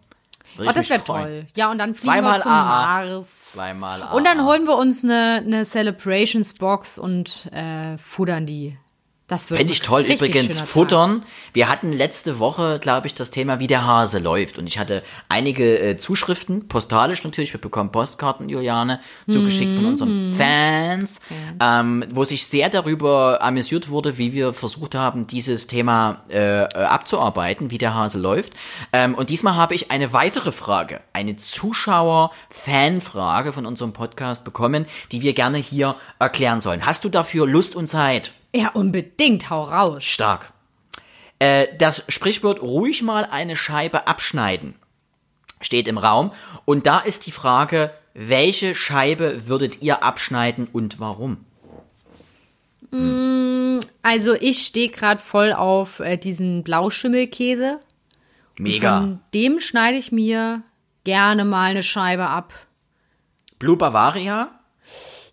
[0.55, 1.45] Würde Oh, das wäre toll.
[1.55, 2.85] Ja, und dann fliegen Zweimal wir zum AA.
[2.85, 3.41] Mars.
[3.41, 4.45] Zweimal Und dann AA.
[4.45, 8.77] holen wir uns eine, eine Celebrations-Box und äh, futtern die.
[9.29, 10.01] Das wird Fände ich toll.
[10.01, 10.67] Übrigens, Tag.
[10.67, 11.23] Futtern.
[11.53, 14.57] Wir hatten letzte Woche, glaube ich, das Thema, wie der Hase läuft.
[14.57, 17.53] Und ich hatte einige äh, Zuschriften, postalisch natürlich.
[17.53, 18.99] Wir bekommen Postkarten, Juliane,
[19.29, 19.89] zugeschickt von Mhm.
[19.89, 21.21] unseren Fans,
[21.61, 26.67] ähm, wo sich sehr darüber amüsiert wurde, wie wir versucht haben, dieses Thema äh, äh,
[26.73, 28.53] abzuarbeiten, wie der Hase läuft.
[28.93, 35.21] Ähm, und diesmal habe ich eine weitere Frage, eine Zuschauer-Fanfrage von unserem Podcast bekommen, die
[35.21, 36.83] wir gerne hier erklären sollen.
[36.85, 38.33] Hast du dafür Lust und Zeit?
[38.53, 39.49] Ja, unbedingt.
[39.49, 40.03] Hau raus.
[40.03, 40.53] Stark.
[41.39, 44.75] Äh, das Sprichwort ruhig mal eine Scheibe abschneiden
[45.61, 46.31] steht im Raum.
[46.65, 51.45] Und da ist die Frage, welche Scheibe würdet ihr abschneiden und warum?
[54.01, 57.79] Also ich stehe gerade voll auf äh, diesen Blauschimmelkäse.
[58.57, 59.01] Mega.
[59.01, 60.63] Von dem schneide ich mir
[61.03, 62.53] gerne mal eine Scheibe ab.
[63.59, 64.58] Blue Bavaria?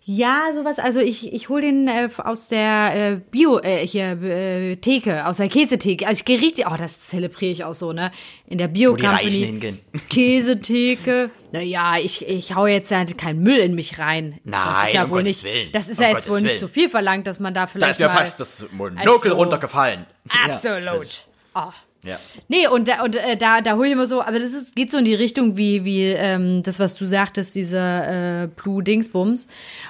[0.09, 0.79] Ja, sowas.
[0.79, 5.35] Also ich, ich hole den äh, aus der äh, Bio, äh, hier, äh, Theke, aus
[5.35, 6.07] der Käsetheke.
[6.07, 8.11] Also ich gehe richtig, oh, das zelebriere ich auch so, ne?
[8.47, 9.31] In der Bio Company.
[9.31, 9.79] hingehen.
[10.09, 11.29] Käsetheke.
[11.51, 14.39] Naja, ich, ich hau jetzt ja keinen Müll in mich rein.
[14.45, 15.71] das Nein, ist ja um wohl Gottes nicht, Willen.
[15.73, 17.99] Das ist Um ja jetzt Gottes wohl nicht zu viel verlangt, dass man da vielleicht
[17.99, 20.05] Da ist mir fast das Monokel Also- runtergefallen.
[20.45, 21.25] Absolut.
[21.53, 21.63] Oh.
[22.07, 22.17] Ja.
[22.47, 24.89] Nee, und da, und, äh, da, da hol ich immer so, aber das ist, geht
[24.91, 29.47] so in die Richtung wie, wie ähm, das, was du sagtest, diese äh, Blue-Dingsbums.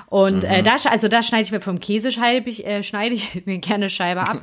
[0.08, 3.16] Und äh, da, sch- also da schneide ich mir vom Käse schneide ich, äh, schneide
[3.16, 4.42] ich mir gerne Scheibe ab.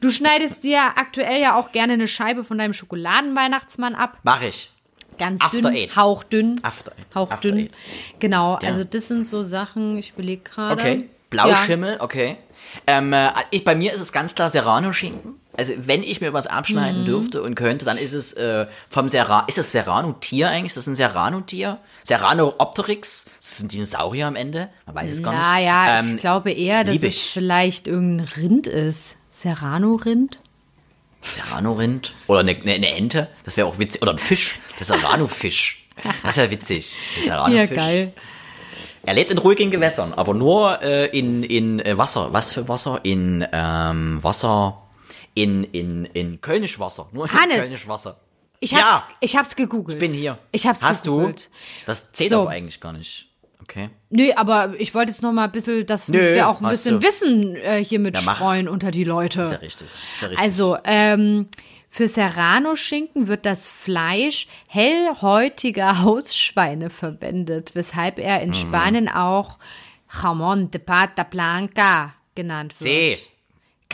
[0.00, 4.18] du schneidest dir aktuell ja auch gerne eine Scheibe von deinem Schokoladenweihnachtsmann ab.
[4.22, 4.70] Mach ich.
[5.18, 5.96] Ganz After dünn, Eight.
[5.96, 6.60] hauchdünn.
[6.64, 7.14] After Eight.
[7.14, 7.58] Hauchdünn.
[7.66, 7.74] After
[8.18, 10.74] Genau, also das sind so Sachen, ich überlege gerade.
[10.74, 11.08] Okay.
[11.30, 12.36] Blauschimmel, okay.
[12.86, 15.34] Ähm, äh, ich, bei mir ist es ganz klar Serrano-Schinken.
[15.56, 17.06] Also wenn ich mir was abschneiden Mhm.
[17.06, 19.44] dürfte und könnte, dann ist es äh, vom Serrano.
[19.46, 20.66] Ist das Serrano-Tier eigentlich?
[20.72, 21.78] Ist das ein Serrano-Tier?
[22.02, 23.26] Serrano-Opteryx?
[23.38, 24.68] Ist das ein Dinosaurier am Ende?
[24.86, 25.42] Man weiß es gar nicht.
[25.50, 27.30] Naja, Ähm, ich glaube eher, dass es ich.
[27.32, 29.16] vielleicht irgendein Rind ist.
[29.30, 30.40] Serrano-Rind?
[31.22, 32.14] Serrano-Rind?
[32.26, 33.28] Oder eine, eine, eine Ente?
[33.44, 34.02] Das wäre auch witzig.
[34.02, 34.58] Oder ein Fisch.
[34.78, 35.88] Der Serrano-Fisch.
[36.22, 36.96] Das ist ja witzig.
[37.18, 38.12] Der Serrano-Fisch.
[39.06, 42.32] Er lebt in ruhigen Gewässern, aber nur äh, in, in äh, Wasser.
[42.32, 43.00] Was für Wasser?
[43.02, 44.80] In ähm, Wasser.
[45.34, 47.08] In, in, in Kölnisch Wasser.
[47.12, 47.56] Nur Hannes.
[47.56, 48.20] in Kölnisch Wasser.
[48.60, 49.08] Ich hab's, Ja.
[49.20, 49.96] ich hab's gegoogelt.
[49.96, 50.38] Ich bin hier.
[50.52, 51.46] Ich hab's Hast gegoogelt.
[51.46, 51.50] du?
[51.86, 52.42] Das zählt So.
[52.42, 53.26] aber eigentlich gar nicht.
[53.60, 53.88] Okay.
[54.10, 57.00] Nö, aber ich wollte jetzt noch mal ein bisschen, dass Nö, wir auch ein bisschen
[57.00, 57.06] du.
[57.06, 59.40] Wissen äh, hier mit Ja, streuen unter die Leute.
[59.42, 59.86] Ist ja richtig.
[59.86, 60.44] Ist ja richtig.
[60.44, 61.48] Also, ähm,
[61.88, 68.42] für Serrano-Schinken wird das Fleisch hellhäutiger Hausschweine verwendet, weshalb er Mhm.
[68.44, 69.58] in Spanien auch
[70.10, 72.90] Jamón de Pata Blanca genannt wird.
[72.90, 73.18] See.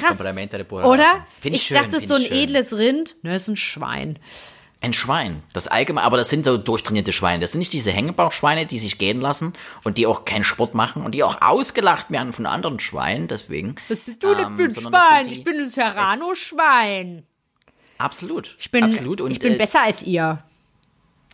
[0.01, 0.17] Krass.
[0.19, 1.27] Complemento de pura Oder?
[1.41, 2.37] Find ich ich schön, dachte, find so ein schön.
[2.37, 4.19] edles Rind, ne, ist ein Schwein.
[4.83, 5.43] Ein Schwein.
[5.53, 7.41] Das allgemein, aber das sind so durchtrainierte Schweine.
[7.41, 9.53] Das sind nicht diese Hängebauchschweine, die sich gehen lassen
[9.85, 13.75] und die auch keinen Sport machen und die auch ausgelacht werden von anderen Schweinen, deswegen.
[13.89, 15.25] Was bist du denn Ähm, für ein Schwein?
[15.29, 17.27] die- Ich bin ein Serrano-Schwein.
[17.99, 18.57] Absolut.
[18.59, 19.21] Ich bin, Absolut.
[19.21, 20.43] Und, ich bin äh, besser als ihr.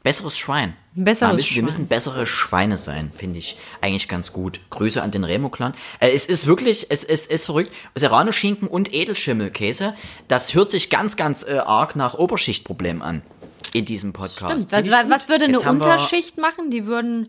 [0.06, 0.76] Besseres Schwein.
[0.96, 1.64] Ein besseres wir, müssen, wir Schwein.
[1.64, 4.60] müssen bessere Schweine sein, finde ich eigentlich ganz gut.
[4.70, 5.74] Grüße an den Remo-Clan.
[5.98, 7.72] Äh, es ist wirklich, es, es ist verrückt.
[7.96, 9.94] Serrano-Schinken und Edelschimmelkäse,
[10.28, 13.22] das hört sich ganz, ganz äh, arg nach Oberschichtproblem an
[13.72, 14.68] in diesem Podcast.
[14.68, 14.92] Stimmt.
[14.92, 16.70] Was, was würde eine wir, Unterschicht machen?
[16.70, 17.28] Die würden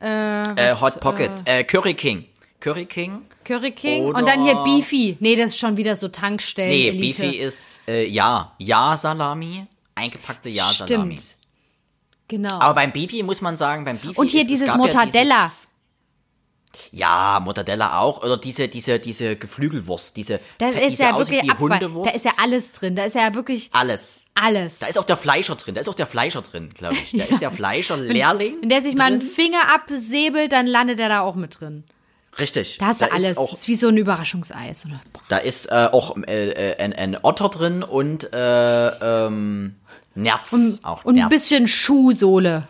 [0.00, 2.24] Äh, Hot Pockets, äh, Curry King.
[2.60, 3.20] Curry King.
[3.44, 5.18] Curry King und dann hier Beefy.
[5.20, 6.70] Nee, das ist schon wieder so Tankstellen.
[6.70, 7.20] Nee, Elite.
[7.20, 9.66] Beefy ist, äh, ja, Ja-Salami.
[9.94, 11.18] Eingepackte Ja-Salami.
[11.18, 11.36] Stimmt.
[12.32, 12.60] Genau.
[12.60, 15.34] Aber beim Beefy muss man sagen, beim Beefy Und hier ist, dieses Mortadella.
[15.34, 15.68] Ja, dieses,
[16.90, 18.22] ja, Mortadella auch.
[18.22, 21.68] Oder diese, diese, diese Geflügelwurst, diese, das ist diese ja wirklich Abfall.
[21.68, 22.16] Da Hundewurst.
[22.16, 22.96] ist ja alles drin.
[22.96, 24.28] Da ist ja wirklich alles.
[24.34, 24.78] alles.
[24.78, 25.74] Da ist auch der Fleischer drin.
[25.74, 27.12] Da ist auch der Fleischer drin, glaube ich.
[27.12, 28.56] Da ist der Fleischer Lehrling.
[28.62, 29.28] Wenn der sich mal einen drin.
[29.28, 31.84] Finger absäbelt, dann landet er da auch mit drin.
[32.38, 32.78] Richtig.
[32.78, 33.36] Da hast du ist alles.
[33.36, 34.86] Auch, Das ist wie so ein Überraschungseis.
[34.86, 35.02] Oder?
[35.28, 38.88] da ist äh, auch äh, äh, ein, ein Otter drin und äh,
[39.26, 39.76] ähm,
[40.14, 40.80] Nerz.
[40.82, 41.30] auch Und ein Nerz.
[41.30, 42.68] bisschen Schuhsohle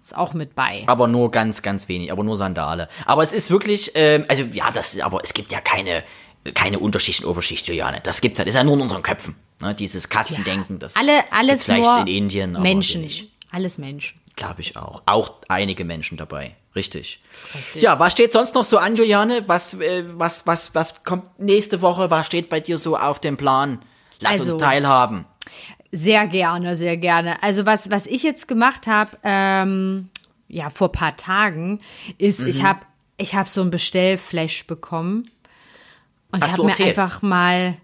[0.00, 0.84] ist auch mit bei.
[0.86, 2.88] Aber nur ganz, ganz wenig, aber nur Sandale.
[3.06, 6.04] Aber es ist wirklich, ähm, also ja, das, aber es gibt ja keine,
[6.54, 8.00] keine Unterschicht und Oberschicht, Juliane.
[8.02, 9.34] Das gibt's das ist ja nur in unseren Köpfen.
[9.60, 9.74] Ne?
[9.74, 13.00] Dieses Kastendenken, das Alle, alles vielleicht nur in Indien, Menschen.
[13.00, 13.30] nicht.
[13.50, 14.20] Alles Menschen.
[14.36, 15.02] Glaube ich auch.
[15.06, 16.54] Auch einige Menschen dabei.
[16.74, 17.20] Richtig.
[17.74, 19.44] Ja, was steht sonst noch so an, Juliane?
[19.48, 22.10] Was, äh, was, was, was kommt nächste Woche?
[22.10, 23.80] Was steht bei dir so auf dem Plan?
[24.20, 25.24] Lass Also- uns teilhaben.
[25.92, 27.42] Sehr gerne, sehr gerne.
[27.42, 30.08] Also was, was ich jetzt gemacht habe, ähm,
[30.48, 31.80] ja, vor paar Tagen,
[32.18, 32.66] ist, ich Mhm.
[32.68, 32.80] habe
[33.18, 35.30] ich hab so ein Bestellflash bekommen.
[36.32, 36.98] Und Hast ich habe mir erzählt?
[36.98, 37.76] einfach mal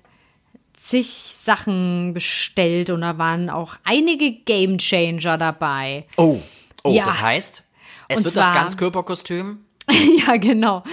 [0.75, 6.07] zig Sachen bestellt und da waren auch einige Gamechanger dabei.
[6.17, 6.41] Oh,
[6.85, 7.05] oh, Ja.
[7.05, 7.65] das heißt,
[8.09, 9.61] es Und wird zwar- das Ganzkörperkostüm.
[10.27, 10.85] ja, genau.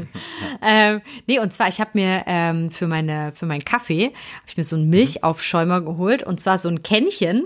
[0.62, 4.06] ähm, nee, und zwar, ich habe mir ähm, für, meine, für meinen Kaffee,
[4.40, 7.44] hab ich mir so einen Milchaufschäumer geholt und zwar so ein Kännchen.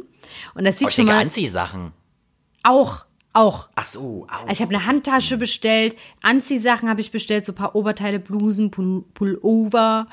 [0.54, 1.92] Und das sieht Oh, ich schon mal Anziehsachen.
[2.62, 3.68] auch, auch.
[3.76, 4.42] Ach so, au.
[4.42, 8.70] Also ich habe eine Handtasche bestellt, Anziehsachen habe ich bestellt, so ein paar Oberteile, Blusen,
[8.70, 10.06] Pull Pullover.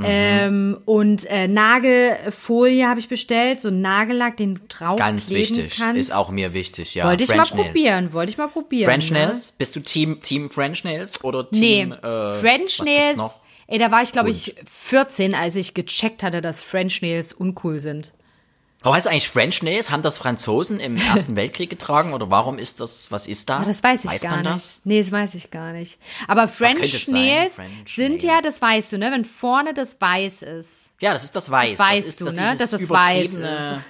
[0.00, 0.06] Mhm.
[0.08, 5.76] Ähm, und äh, Nagelfolie habe ich bestellt, so einen Nagellack, den du draufkleben Ganz wichtig.
[5.76, 6.00] kannst.
[6.00, 7.06] Ist auch mir wichtig, ja.
[7.06, 7.68] wollte ich French mal Nails.
[7.68, 8.86] probieren, wollte ich mal probieren.
[8.90, 9.26] French ne?
[9.26, 9.52] Nails?
[9.52, 13.40] Bist du Team, Team French Nails oder Nee, Team, äh, French Nails.
[13.66, 17.78] Ey, da war ich, glaube ich, 14, als ich gecheckt hatte, dass French Nails uncool
[17.78, 18.12] sind.
[18.82, 19.90] Warum heißt es eigentlich French Nails?
[19.90, 23.56] Haben das Franzosen im Ersten Weltkrieg getragen oder warum ist das, was ist da?
[23.56, 24.54] Aber das weiß ich weiß gar man nicht.
[24.54, 24.80] das?
[24.84, 25.98] Nee, das weiß ich gar nicht.
[26.28, 27.08] Aber French?
[27.08, 28.22] Nails French sind Nails.
[28.24, 29.10] ja, das weißt du, ne?
[29.12, 30.88] Wenn vorne das weiß ist.
[31.00, 31.76] Ja, das ist das Weiß.
[31.76, 32.52] Das weißt ist, du, das ne?
[32.52, 33.80] Ist Dass das weiß übertriebene-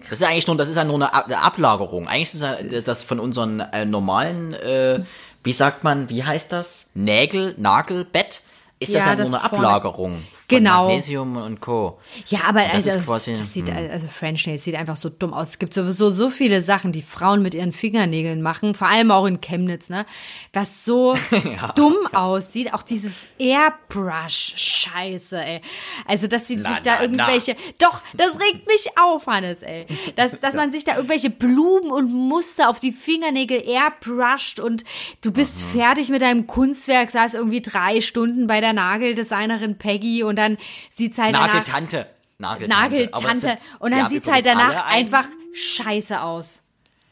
[0.00, 2.06] Das ist eigentlich nur, das ist ja nur eine Ab- eine Ablagerung.
[2.06, 5.02] Eigentlich ist ja das von unseren äh, normalen, äh,
[5.42, 6.90] wie sagt man, wie heißt das?
[6.94, 8.42] Nägel, Nagelbett?
[8.78, 10.86] Ist Ja, das ja das nur eine Ablagerung Genau.
[10.88, 11.98] Magnesium und Co.
[12.28, 13.76] Ja, aber das also, ist quasi- das sieht, hm.
[13.90, 15.50] also French Nails sieht einfach so dumm aus.
[15.50, 19.26] Es gibt sowieso so viele Sachen, die Frauen mit ihren Fingernägeln machen, vor allem auch
[19.26, 20.06] in Chemnitz, ne?
[20.52, 21.14] Was so
[21.74, 22.72] dumm aussieht.
[22.74, 25.60] Auch dieses Airbrush-Scheiße, ey.
[26.06, 29.86] Also, dass sie Na, sich da na, irgendwelche, doch, das regt mich auf, Hannes, ey.
[30.16, 34.84] Dass, dass man sich da irgendwelche Blumen und Muster auf die Fingernägel airbrusht und
[35.22, 35.78] du bist Mhm.
[35.78, 40.58] fertig mit deinem Kunstwerk, saß irgendwie drei Stunden bei der Nageldesignerin Peggy und dann
[40.90, 42.06] sieht's halt danach Nageltante.
[42.38, 43.02] Nageltante.
[43.12, 43.56] Es Nageltante.
[43.78, 45.24] Und dann ja, sieht's übrigens halt danach ein- einfach
[45.54, 46.60] scheiße aus.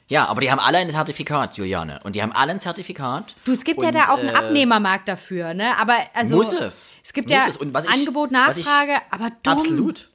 [0.06, 1.98] Ja, aber die haben alle ein Zertifikat, Juliane.
[2.04, 3.34] Und die haben alle ein Zertifikat.
[3.44, 5.78] Du, es gibt ja Und, da auch einen äh, Abnehmermarkt dafür, ne?
[5.78, 6.98] Aber also Muss es.
[7.02, 7.56] Es gibt Muss ja es.
[7.56, 9.52] Und was ich- Angebot, was ich- Nachfrage, aber dumm.
[9.58, 10.10] Absolut.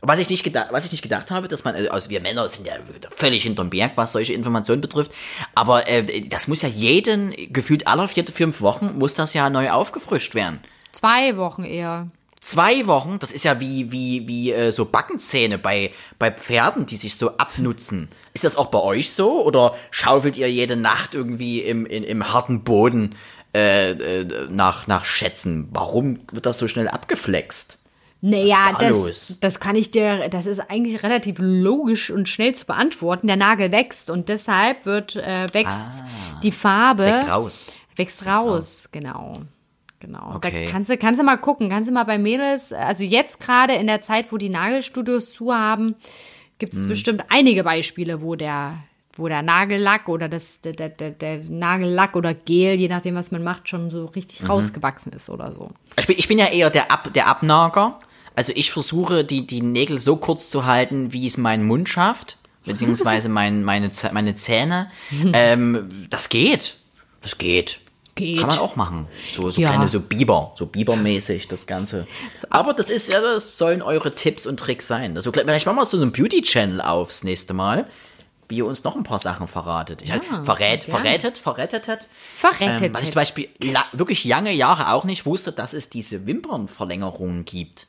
[0.00, 2.48] Was ich nicht gedacht, was ich nicht gedacht habe, dass man, also also wir Männer
[2.48, 2.74] sind ja
[3.10, 5.12] völlig hinterm Berg, was solche Informationen betrifft.
[5.56, 9.70] Aber äh, das muss ja jeden, gefühlt alle vier, fünf Wochen, muss das ja neu
[9.70, 10.60] aufgefrischt werden.
[10.92, 12.08] Zwei Wochen eher.
[12.40, 16.96] Zwei Wochen, das ist ja wie, wie, wie äh, so Backenzähne bei, bei Pferden, die
[16.96, 18.08] sich so abnutzen.
[18.32, 19.44] Ist das auch bei euch so?
[19.44, 23.16] Oder schaufelt ihr jede Nacht irgendwie im, in, im harten Boden
[23.54, 25.68] äh, äh, nach, nach Schätzen?
[25.72, 27.78] Warum wird das so schnell abgeflext?
[28.20, 32.66] Naja, da das, das kann ich dir, das ist eigentlich relativ logisch und schnell zu
[32.66, 33.28] beantworten.
[33.28, 36.02] Der Nagel wächst und deshalb wird, äh, wächst
[36.42, 37.04] die Farbe.
[37.04, 37.06] Ah.
[37.06, 37.72] Wächst raus.
[37.94, 39.34] Wächst raus, genau.
[40.00, 40.34] Genau.
[40.36, 40.66] Okay.
[40.66, 43.74] Da kannst du, kannst du mal gucken, kannst du mal bei Mädels, also jetzt gerade
[43.74, 45.96] in der Zeit, wo die Nagelstudios zu haben,
[46.58, 48.78] gibt es bestimmt einige Beispiele, wo der,
[49.16, 53.42] wo der Nagellack oder das, der, der, der, Nagellack oder Gel, je nachdem, was man
[53.42, 54.46] macht, schon so richtig Mhm.
[54.50, 55.70] rausgewachsen ist oder so.
[55.98, 57.98] Ich bin, ich bin ja eher der, Ab, der Abnager.
[58.36, 62.38] Also ich versuche, die, die Nägel so kurz zu halten, wie es mein Mund schafft,
[62.64, 64.92] beziehungsweise mein, meine, meine Zähne.
[65.32, 66.76] ähm, das geht.
[67.22, 67.80] Das geht.
[68.18, 68.38] Geht.
[68.38, 69.06] Kann man auch machen.
[69.30, 69.70] So, so Ja.
[69.70, 72.06] kleine, so Biber, so Bibermäßig, das Ganze.
[72.50, 75.16] Aber das ist ja, das sollen eure Tipps und Tricks sein.
[75.16, 77.86] Also, vielleicht machen wir so einen Beauty-Channel aufs nächste Mal.
[78.50, 80.00] wie ihr uns noch ein paar Sachen verratet.
[80.00, 81.00] Ich halt, Ja, verrät, gerne.
[81.02, 82.06] verrätet, verrettet hat.
[82.34, 82.82] Verrettet.
[82.82, 83.48] Ähm, was ich zum Beispiel
[83.92, 87.88] wirklich lange Jahre auch nicht wusste, dass es diese Wimpernverlängerungen gibt.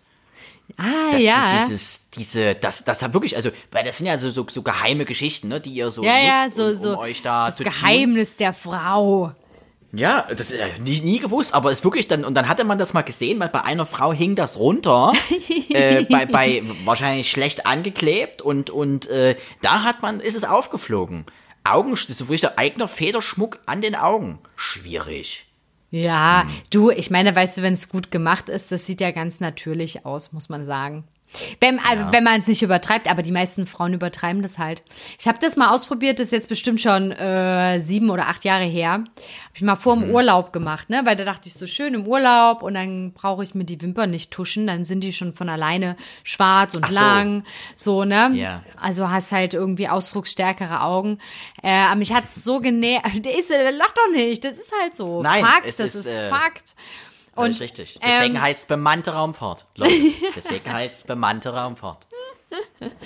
[0.77, 1.43] ah, Das, ja.
[1.49, 4.61] das, dieses, diese, das, das hat wirklich, also, weil das sind ja so, so, so
[4.61, 6.89] geheime Geschichten, ne, die ihr so ja, ja, nutzt, so, um, so.
[6.91, 7.63] um euch da das zu.
[7.63, 9.31] Geheimnis der Frau.
[9.91, 12.93] Ja, das äh, nie, nie gewusst, aber ist wirklich dann, und dann hatte man das
[12.93, 15.13] mal gesehen, weil bei einer Frau hing das runter,
[15.69, 21.25] äh, bei, bei wahrscheinlich schlecht angeklebt und, und äh, da hat man, ist es aufgeflogen.
[21.63, 24.39] Augen, das ist so richtig eigener Federschmuck an den Augen.
[24.55, 25.45] Schwierig.
[25.91, 26.49] Ja, Hm.
[26.69, 30.05] du, ich meine, weißt du, wenn es gut gemacht ist, das sieht ja ganz natürlich
[30.05, 31.03] aus, muss man sagen.
[31.59, 34.83] Wenn, also, wenn man es nicht übertreibt, aber die meisten Frauen übertreiben das halt.
[35.19, 38.63] Ich habe das mal ausprobiert, das ist jetzt bestimmt schon äh, sieben oder acht Jahre
[38.63, 38.91] her.
[38.91, 39.05] Habe
[39.53, 40.01] ich mal vor Mhm.
[40.01, 41.01] dem Urlaub gemacht, ne?
[41.05, 44.09] Weil da dachte ich so schön im Urlaub und dann brauche ich mir die Wimpern
[44.09, 46.99] nicht tuschen, dann sind die schon von alleine schwarz und Ach so.
[46.99, 47.43] lang,
[47.75, 48.31] so ne?
[48.33, 48.63] Ja.
[48.81, 51.19] Also hast halt irgendwie ausdrucksstärkere Augen.
[51.61, 52.59] Äh, aber mich hat's so.
[52.59, 55.21] Der ist, äh, lach doch nicht, das ist halt so.
[55.21, 56.75] Nein, Fakt, es das ist, ist, äh, Fakt.
[57.35, 57.99] Das Und, ist richtig.
[58.03, 59.65] Deswegen ähm, heißt es bemannte Raumfahrt.
[59.75, 59.93] Leute,
[60.35, 62.07] deswegen heißt es bemannte Raumfahrt.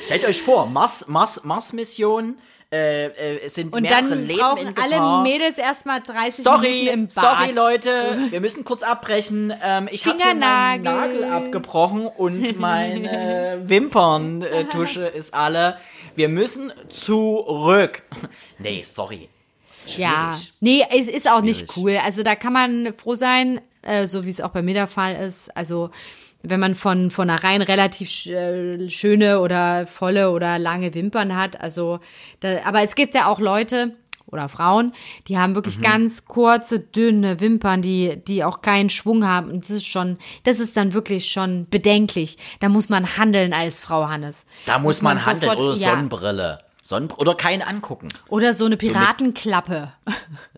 [0.06, 2.38] Stellt euch vor, Mars, Mars, Mars-Mission,
[2.72, 5.22] äh, äh, sind Und mehrere dann Leben brauchen in alle Gefahr.
[5.24, 7.38] Mädels erstmal 30 Sorry, Minuten im Bad.
[7.38, 9.54] sorry Leute, wir müssen kurz abbrechen.
[9.62, 10.40] Ähm, ich habe meinen.
[10.84, 15.78] Nagel abgebrochen und meine Wimperntusche ist alle.
[16.16, 18.02] Wir müssen zurück.
[18.58, 19.30] Nee, sorry.
[19.98, 20.54] Ja, Schwierig.
[20.62, 21.78] nee, es ist auch nicht Schwierig.
[21.78, 22.00] cool.
[22.04, 25.16] Also da kann man froh sein, äh, so wie es auch bei mir der Fall
[25.16, 25.56] ist.
[25.56, 25.90] Also
[26.42, 31.36] wenn man von von einer rein relativ sch äh, schöne oder volle oder lange Wimpern
[31.38, 31.62] hat.
[31.62, 32.00] Also,
[32.42, 34.94] da, aber es gibt ja auch Leute oder Frauen,
[35.28, 35.84] die haben wirklich Mhm.
[35.84, 39.50] ganz kurze, dünne Wimpern, die die auch keinen Schwung haben.
[39.52, 42.38] Und das ist schon, das ist dann wirklich schon bedenklich.
[42.60, 44.46] Da muss man handeln als Frau Hannes.
[44.66, 45.92] Da muss man handeln sofort- oder ja.
[45.92, 46.60] Sonnenbrille.
[46.86, 48.10] Sonnenbr oder keinen angucken.
[48.30, 49.94] Oder so eine Piratenklappe.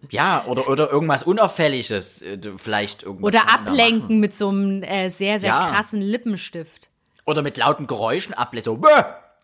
[0.10, 2.22] Ja, oder, oder irgendwas Unauffälliges.
[2.24, 3.28] äh, Vielleicht irgendwas.
[3.28, 5.70] Oder ablenken mit so einem äh, sehr, sehr Ja.
[5.70, 6.90] krassen Lippenstift.
[7.26, 8.74] Oder mit lauten Geräuschen ablenken.
[8.74, 8.90] So, bäh,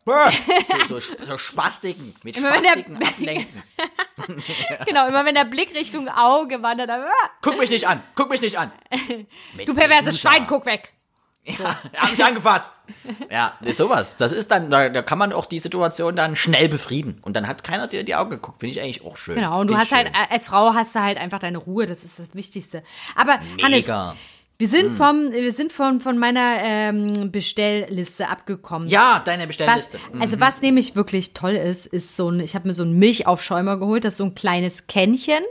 [0.05, 0.31] bäh.
[0.89, 2.15] so, so, so Spastiken.
[2.23, 3.63] Mit Immer der- Spastiken ablenken.
[4.85, 7.05] Genau, immer wenn der Blick Richtung Auge wandert, dann,
[7.41, 8.03] Guck mich nicht an.
[8.15, 8.71] Guck mich nicht an.
[9.65, 10.19] Du perverses.
[10.19, 10.93] Schwein, guck weg.
[11.45, 12.73] Ja, hab mich angefasst.
[13.31, 14.17] Ja, sowas.
[14.17, 17.19] Das ist dann, da, da kann man auch die Situation dann schnell befrieden.
[17.23, 18.59] Und dann hat keiner dir in die Augen geguckt.
[18.59, 19.35] Finde ich eigentlich auch schön.
[19.35, 21.57] Genau, und du Find hast ich halt, äh, als Frau hast du halt einfach deine
[21.57, 22.83] Ruhe, das ist das Wichtigste.
[23.15, 24.11] Aber Hannes, Mega.
[24.11, 24.17] Hm.
[24.61, 28.87] Wir sind vom, wir sind von, von meiner ähm, Bestellliste abgekommen.
[28.89, 29.99] Ja, deine Was, Bestellliste.
[30.19, 33.77] also was nämlich wirklich toll ist, ist so ein, ich habe mir so einen Milchaufschäumer
[33.77, 35.43] geholt, das ist so ein kleines Kännchen,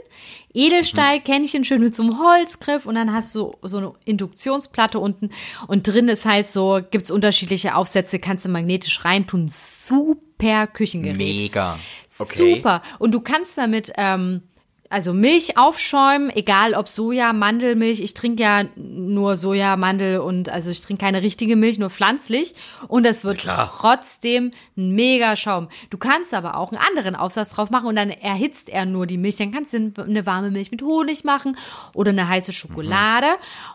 [0.53, 5.31] Edelstahlkännchen, schön mit so einem Holzgriff und dann hast du so eine Induktionsplatte unten
[5.67, 11.17] und drin ist halt so, gibt's unterschiedliche Aufsätze, kannst du magnetisch reintun, super Küchengerät.
[11.17, 11.77] Mega.
[12.17, 12.55] Okay.
[12.55, 12.81] Super.
[12.97, 14.43] Und du kannst damit, ähm,
[14.91, 18.01] also Milch aufschäumen, egal ob Soja, Mandelmilch.
[18.01, 22.53] Ich trinke ja nur Soja, Mandel und also ich trinke keine richtige Milch, nur pflanzlich.
[22.87, 23.73] Und das wird Klar.
[23.79, 25.69] trotzdem ein mega Schaum.
[25.89, 29.17] Du kannst aber auch einen anderen Aufsatz drauf machen und dann erhitzt er nur die
[29.17, 29.37] Milch.
[29.37, 31.57] Dann kannst du eine warme Milch mit Honig machen
[31.93, 33.27] oder eine heiße Schokolade.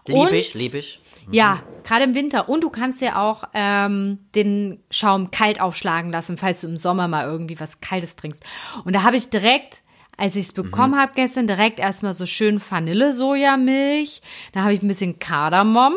[0.07, 1.01] Lieb und ich, lieb ich.
[1.33, 2.49] ja, gerade im Winter.
[2.49, 7.09] Und du kannst ja auch ähm, den Schaum kalt aufschlagen lassen, falls du im Sommer
[7.09, 8.45] mal irgendwie was Kaltes trinkst.
[8.85, 9.83] Und da habe ich direkt,
[10.17, 10.99] als ich es bekommen Mhm.
[11.01, 14.23] habe gestern, direkt erstmal so schön Vanille-Sojamilch.
[14.53, 15.95] Da habe ich ein bisschen Kardamom,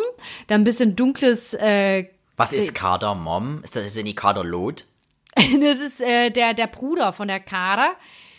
[0.48, 2.06] dann ein bisschen dunkles, äh,
[2.38, 3.62] Was ist Kardamom?
[3.64, 4.86] Ist das ist die Kaderlot?
[5.36, 7.92] das ist äh, der, der Bruder von der Kader.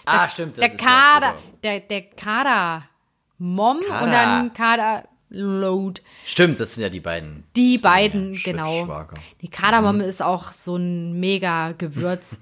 [0.07, 0.57] Ah, stimmt.
[0.59, 5.05] Das Der ist Kader, Der der, der Kader-Mom und Kader.
[5.31, 6.03] Kader-Load.
[6.27, 7.45] Stimmt, das sind ja die beiden.
[7.57, 9.07] Die Zwillinge, beiden, genau.
[9.41, 12.39] Die Kardamom ist auch so ein mega Gewürz.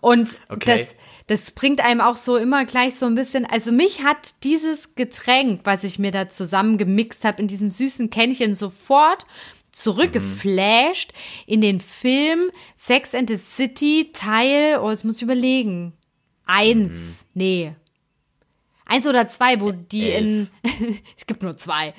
[0.00, 0.86] Und Okay.
[1.26, 3.46] das, das bringt einem auch so immer gleich so ein bisschen.
[3.46, 8.10] Also mich hat dieses Getränk, was ich mir da zusammen gemixt habe, in diesem süßen
[8.10, 9.24] Kännchen sofort
[9.70, 11.12] zurückgeflasht
[11.46, 15.94] in den Film Sex and the City Teil, oh, das muss ich überlegen.
[16.44, 17.74] Eins, nee.
[18.86, 20.48] Eins oder zwei, wo die in,
[21.16, 21.94] es gibt nur zwei,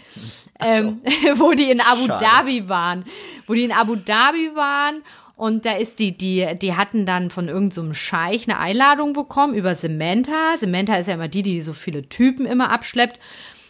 [0.59, 1.01] ähm,
[1.35, 2.23] wo die in Abu Schade.
[2.23, 3.05] Dhabi waren,
[3.47, 5.01] wo die in Abu Dhabi waren
[5.35, 9.55] und da ist die, die, die hatten dann von irgendeinem so Scheich eine Einladung bekommen
[9.55, 10.57] über Samantha.
[10.57, 13.19] Samantha ist ja immer die, die so viele Typen immer abschleppt.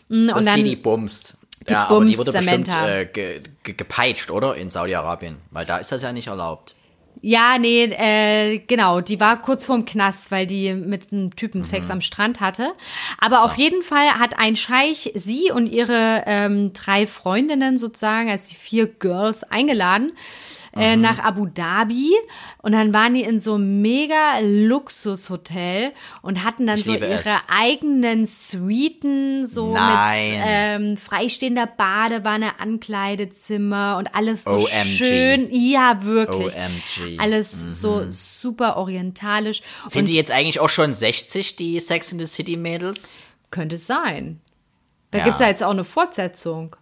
[0.09, 1.37] Mm, Das Und ist dann, die, die bumst.
[1.69, 2.89] Die ja, aber die bumst wurde bestimmt Samantha.
[2.99, 4.55] äh, ge, ge, gepeitscht, oder?
[4.55, 5.37] In Saudi-Arabien.
[5.51, 6.75] Weil da ist das ja nicht erlaubt.
[7.25, 11.63] Ja, nee, äh, genau, die war kurz vorm Knast, weil die mit einem Typen Mhm.
[11.63, 12.73] Sex am Strand hatte.
[13.17, 18.49] Aber auf jeden Fall hat ein Scheich sie und ihre ähm, drei Freundinnen sozusagen, also
[18.49, 20.11] die vier Girls, eingeladen
[20.75, 22.11] äh, nach Abu Dhabi
[22.61, 27.05] und dann waren die in so einem mega Luxushotel und hatten dann Ich so ihre
[27.05, 27.25] es.
[27.47, 30.31] eigenen Suiten, so Nein.
[30.31, 34.83] mit ähm, freistehender Badewanne, Ankleidezimmer und alles so OMG.
[34.83, 35.47] schön.
[35.51, 36.55] Ja, wirklich.
[36.55, 37.19] OMG.
[37.19, 39.61] Alles so super orientalisch.
[39.87, 43.15] Sind und die jetzt eigentlich auch schon 60, die Sex in the City Mädels?
[43.51, 44.41] könnte es sein.
[45.11, 45.25] Da Ja.
[45.25, 46.75] gibt's ja jetzt auch eine Fortsetzung.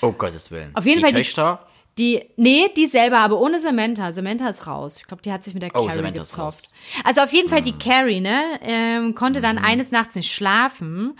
[0.00, 0.70] Oh Gottes Willen.
[0.74, 1.66] Auf jeden die Fall die- Töchter?
[1.66, 4.10] Die, nee, die selber, aber ohne Samantha.
[4.12, 4.96] Samantha ist raus.
[4.98, 6.66] Ich glaube, die hat sich mit der Oh, Carrie Samantha gezofft.
[7.04, 9.64] Also auf jeden Fall die Carrie, ne, ähm, konnte dann Mhm.
[9.64, 11.16] eines Nachts nicht schlafen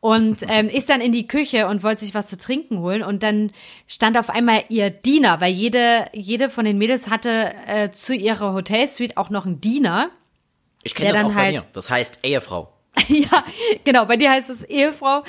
[0.00, 3.22] und ähm, ist dann in die Küche und wollte sich was zu trinken holen und
[3.22, 3.52] dann
[3.86, 8.52] stand auf einmal ihr Diener, weil jede, jede von den Mädels hatte äh, zu ihrer
[8.52, 10.10] Hotelsuite auch noch einen Diener.
[10.82, 11.64] Ich kenne das dann auch bei halt- mir.
[11.72, 12.72] Das heißt Ehefrau.
[13.08, 13.44] ja,
[13.84, 14.04] genau.
[14.06, 15.22] Bei dir heißt es Ehefrau.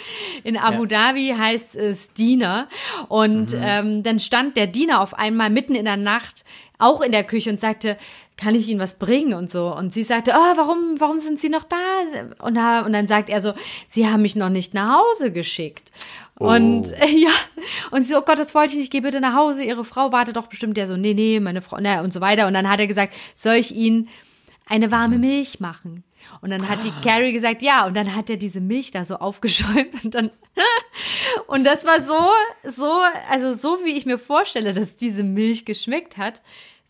[0.43, 2.67] In Abu Dhabi heißt es Diener.
[3.07, 3.61] Und Mhm.
[3.63, 6.45] ähm, dann stand der Diener auf einmal mitten in der Nacht
[6.78, 7.97] auch in der Küche und sagte,
[8.38, 9.76] kann ich Ihnen was bringen und so.
[9.76, 11.78] Und sie sagte, oh, warum, warum sind Sie noch da?
[12.39, 13.53] Und, und dann sagt er so,
[13.89, 15.91] Sie haben mich noch nicht nach Hause geschickt.
[16.36, 17.32] Und äh, ja,
[17.91, 19.65] und sie so, oh Gott, das wollte ich nicht, geh bitte nach Hause.
[19.65, 20.78] Ihre Frau wartet doch bestimmt.
[20.78, 22.47] Der so, nee, nee, meine Frau, na, und so weiter.
[22.47, 24.07] Und dann hat er gesagt, soll ich Ihnen
[24.65, 26.05] eine warme Milch machen?
[26.41, 29.15] Und dann hat die Carrie gesagt, ja, und dann hat er diese Milch da so
[29.15, 30.32] aufgeschäumt und dann,
[31.47, 32.17] und das war so,
[32.70, 36.41] so, also so wie ich mir vorstelle, dass diese Milch geschmeckt hat,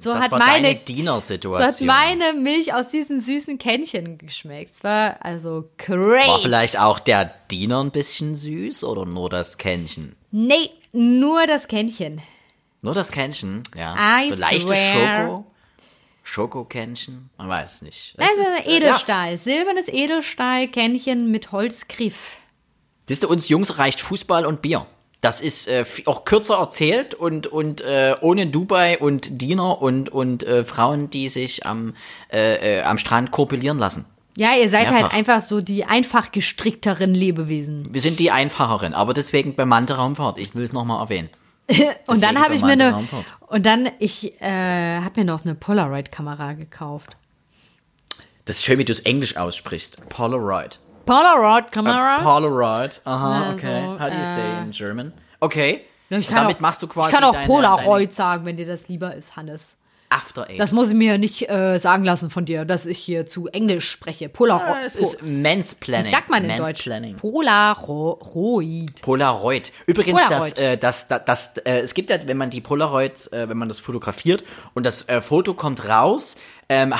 [0.02, 1.88] so Das hat war meine, deine so hat Dienersituation.
[1.88, 4.72] meine Milch aus diesen süßen Kännchen geschmeckt.
[4.72, 6.28] Es war also great.
[6.28, 10.16] War vielleicht auch der Diener ein bisschen süß oder nur das Kännchen?
[10.32, 12.22] Nee, nur das Kännchen.
[12.82, 14.22] Nur das Kännchen, ja.
[14.22, 15.28] I so leichtes swear.
[15.28, 15.52] Schoko.
[16.30, 17.30] Schokokännchen?
[17.38, 18.16] Man weiß es nicht.
[18.18, 22.38] Es Also ist, äh, Edelstahl, silbernes Edelstahl-Kännchen mit Holzgriff.
[23.08, 24.86] Wisst ihr, uns Jungs reicht Fußball und Bier.
[25.22, 30.44] Das ist äh, auch kürzer erzählt und und äh, ohne Dubai und Diener und und
[30.44, 31.96] äh, Frauen, die sich am
[32.32, 34.06] äh, äh, am Strand korpulieren lassen.
[34.38, 35.02] Ja, ihr seid Mehrfach.
[35.02, 37.90] halt einfach so die einfach gestrickteren Lebewesen.
[37.92, 40.40] Wir sind die einfacheren, aber deswegen bemannte Raumfahrt.
[40.40, 41.30] Ich will es nochmal erwähnen.
[42.08, 43.26] Und dann habe ich mir eine Raumfahrt.
[43.48, 47.16] und dann ich äh, habe mir noch eine Polaroid-Kamera gekauft.
[48.46, 50.10] Das ist schön, wie du es Englisch aussprichst.
[50.10, 50.80] Polaroid.
[51.06, 52.20] Polaroid-Kamera?
[52.24, 53.02] Polaroid.
[53.06, 53.84] Aha, Also, okay.
[54.00, 55.14] How do you say in German?
[55.40, 55.82] Okay.
[56.10, 58.66] Ich kann damit auch, machst du quasi Ich kann auch deine, Polaroid sagen, wenn dir
[58.66, 59.76] das lieber ist, Hannes.
[60.10, 60.60] After Eight.
[60.60, 63.90] Das muss ich mir nicht äh, sagen lassen von dir, dass ich hier zu Englisch
[63.90, 64.28] spreche.
[64.28, 64.84] Polaroid.
[64.86, 66.08] es ist Mansplaining.
[66.08, 66.88] Wie sagt man in Deutsch?
[67.18, 69.02] Polaroid.
[69.02, 69.72] Polaroid.
[69.86, 70.52] Übrigens, Polaroid.
[70.54, 73.58] das, äh, das, das, das äh, es gibt ja, wenn man die Polaroids, äh, wenn
[73.58, 74.44] man das fotografiert
[74.74, 76.36] und das äh, Foto kommt raus,
[76.70, 76.94] ähm,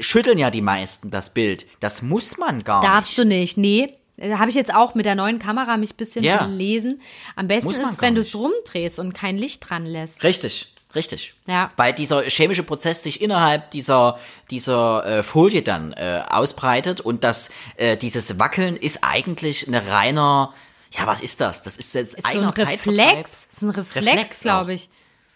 [0.00, 1.66] schütteln ja die meisten das Bild.
[1.80, 3.18] Das muss man gar Darfst nicht.
[3.18, 3.94] du nicht, nee.
[4.18, 6.44] Da habe ich jetzt auch mit der neuen Kamera mich ein bisschen Ja.
[6.44, 7.00] gelesen.
[7.34, 10.22] Am besten ist, gar wenn du es rumdrehst und kein Licht dran lässt.
[10.22, 11.34] Richtig, richtig.
[11.46, 11.70] Ja.
[11.76, 14.18] Weil dieser chemische Prozess sich innerhalb dieser
[14.50, 20.52] dieser äh, Folie dann äh, ausbreitet und das äh, dieses Wackeln ist eigentlich eine reiner
[20.98, 21.62] ja, was ist das?
[21.62, 22.48] Das ist jetzt Ist so ein.
[22.48, 23.30] Reflex.
[23.46, 24.90] Das ist ein Reflex, Reflex glaube ich.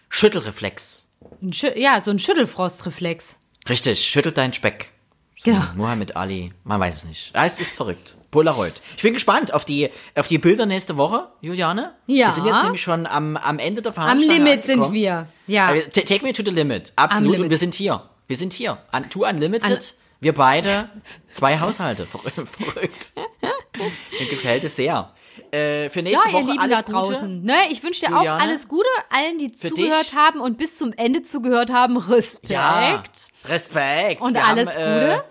[0.08, 1.08] Schüttelreflex.
[1.42, 3.36] Ein Schü ja, so ein Schüttelfrostreflex.
[3.68, 4.90] Richtig, schüttelt deinen Speck.
[5.36, 5.64] So, Genau.
[5.74, 7.30] Muhammad Ali, man weiß es nicht.
[7.34, 8.15] Ah, es ist verrückt.
[8.36, 8.74] Polaroid.
[8.98, 11.94] Ich bin gespannt auf die, auf die Bilder nächste Woche, Juliane.
[12.06, 12.26] Ja.
[12.26, 14.44] Wir sind jetzt nämlich schon am, am Ende der Am Veranstaltung.
[14.44, 15.26] Limit sind wir.
[15.46, 15.72] Ja.
[15.72, 16.92] Äh, ta- Take me to the limit.
[16.96, 17.30] Absolut.
[17.32, 17.44] Limit.
[17.44, 18.02] Und wir sind hier.
[18.26, 18.76] Wir sind hier.
[18.92, 19.72] An, to Unlimited.
[19.72, 19.78] An-
[20.20, 20.90] wir beide.
[21.32, 22.06] Zwei Haushalte.
[22.06, 23.12] Verrückt.
[24.20, 25.12] Mir gefällt es sehr.
[25.50, 27.40] Äh, für Ja, nächste ihr Woche Lieben alles da draußen.
[27.40, 27.46] Gute.
[27.46, 27.56] Ne?
[27.70, 30.14] Ich wünsche dir Juliane, auch alles Gute, allen, die zugehört dich.
[30.14, 31.96] haben und bis zum Ende zugehört haben.
[31.96, 32.50] Respekt.
[32.50, 33.02] Ja.
[33.46, 34.20] Respekt.
[34.20, 35.24] Und Wir alles haben, äh, Gute.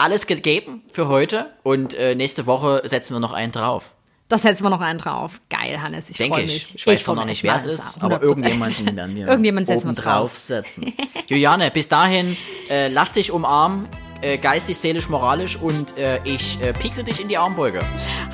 [0.00, 3.94] Alles gegeben für heute und äh, nächste Woche setzen wir noch einen drauf.
[4.28, 5.40] Das setzen wir noch einen drauf.
[5.50, 6.08] Geil, Hannes.
[6.08, 6.52] Ich Denke freue ich.
[6.52, 6.74] mich.
[6.76, 8.22] Ich weiß zwar noch nicht, wer es ist, aber 100%.
[8.22, 10.30] irgendjemanden werden wir Irgendjemand setzen wir drauf.
[10.32, 10.92] draufsetzen.
[11.26, 12.36] Juliane, bis dahin,
[12.68, 13.88] äh, lass dich umarmen,
[14.20, 17.80] äh, geistig, seelisch, moralisch und äh, ich äh, piekse dich in die Armbeuge.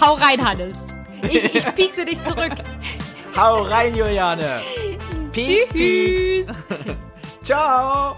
[0.00, 0.76] Hau rein, Hannes.
[1.30, 2.52] Ich, ich piekse dich zurück.
[3.34, 4.60] Hau rein, Juliane.
[5.32, 6.20] Pieks, pieks.
[6.20, 6.46] Tschüss.
[7.42, 8.16] Ciao.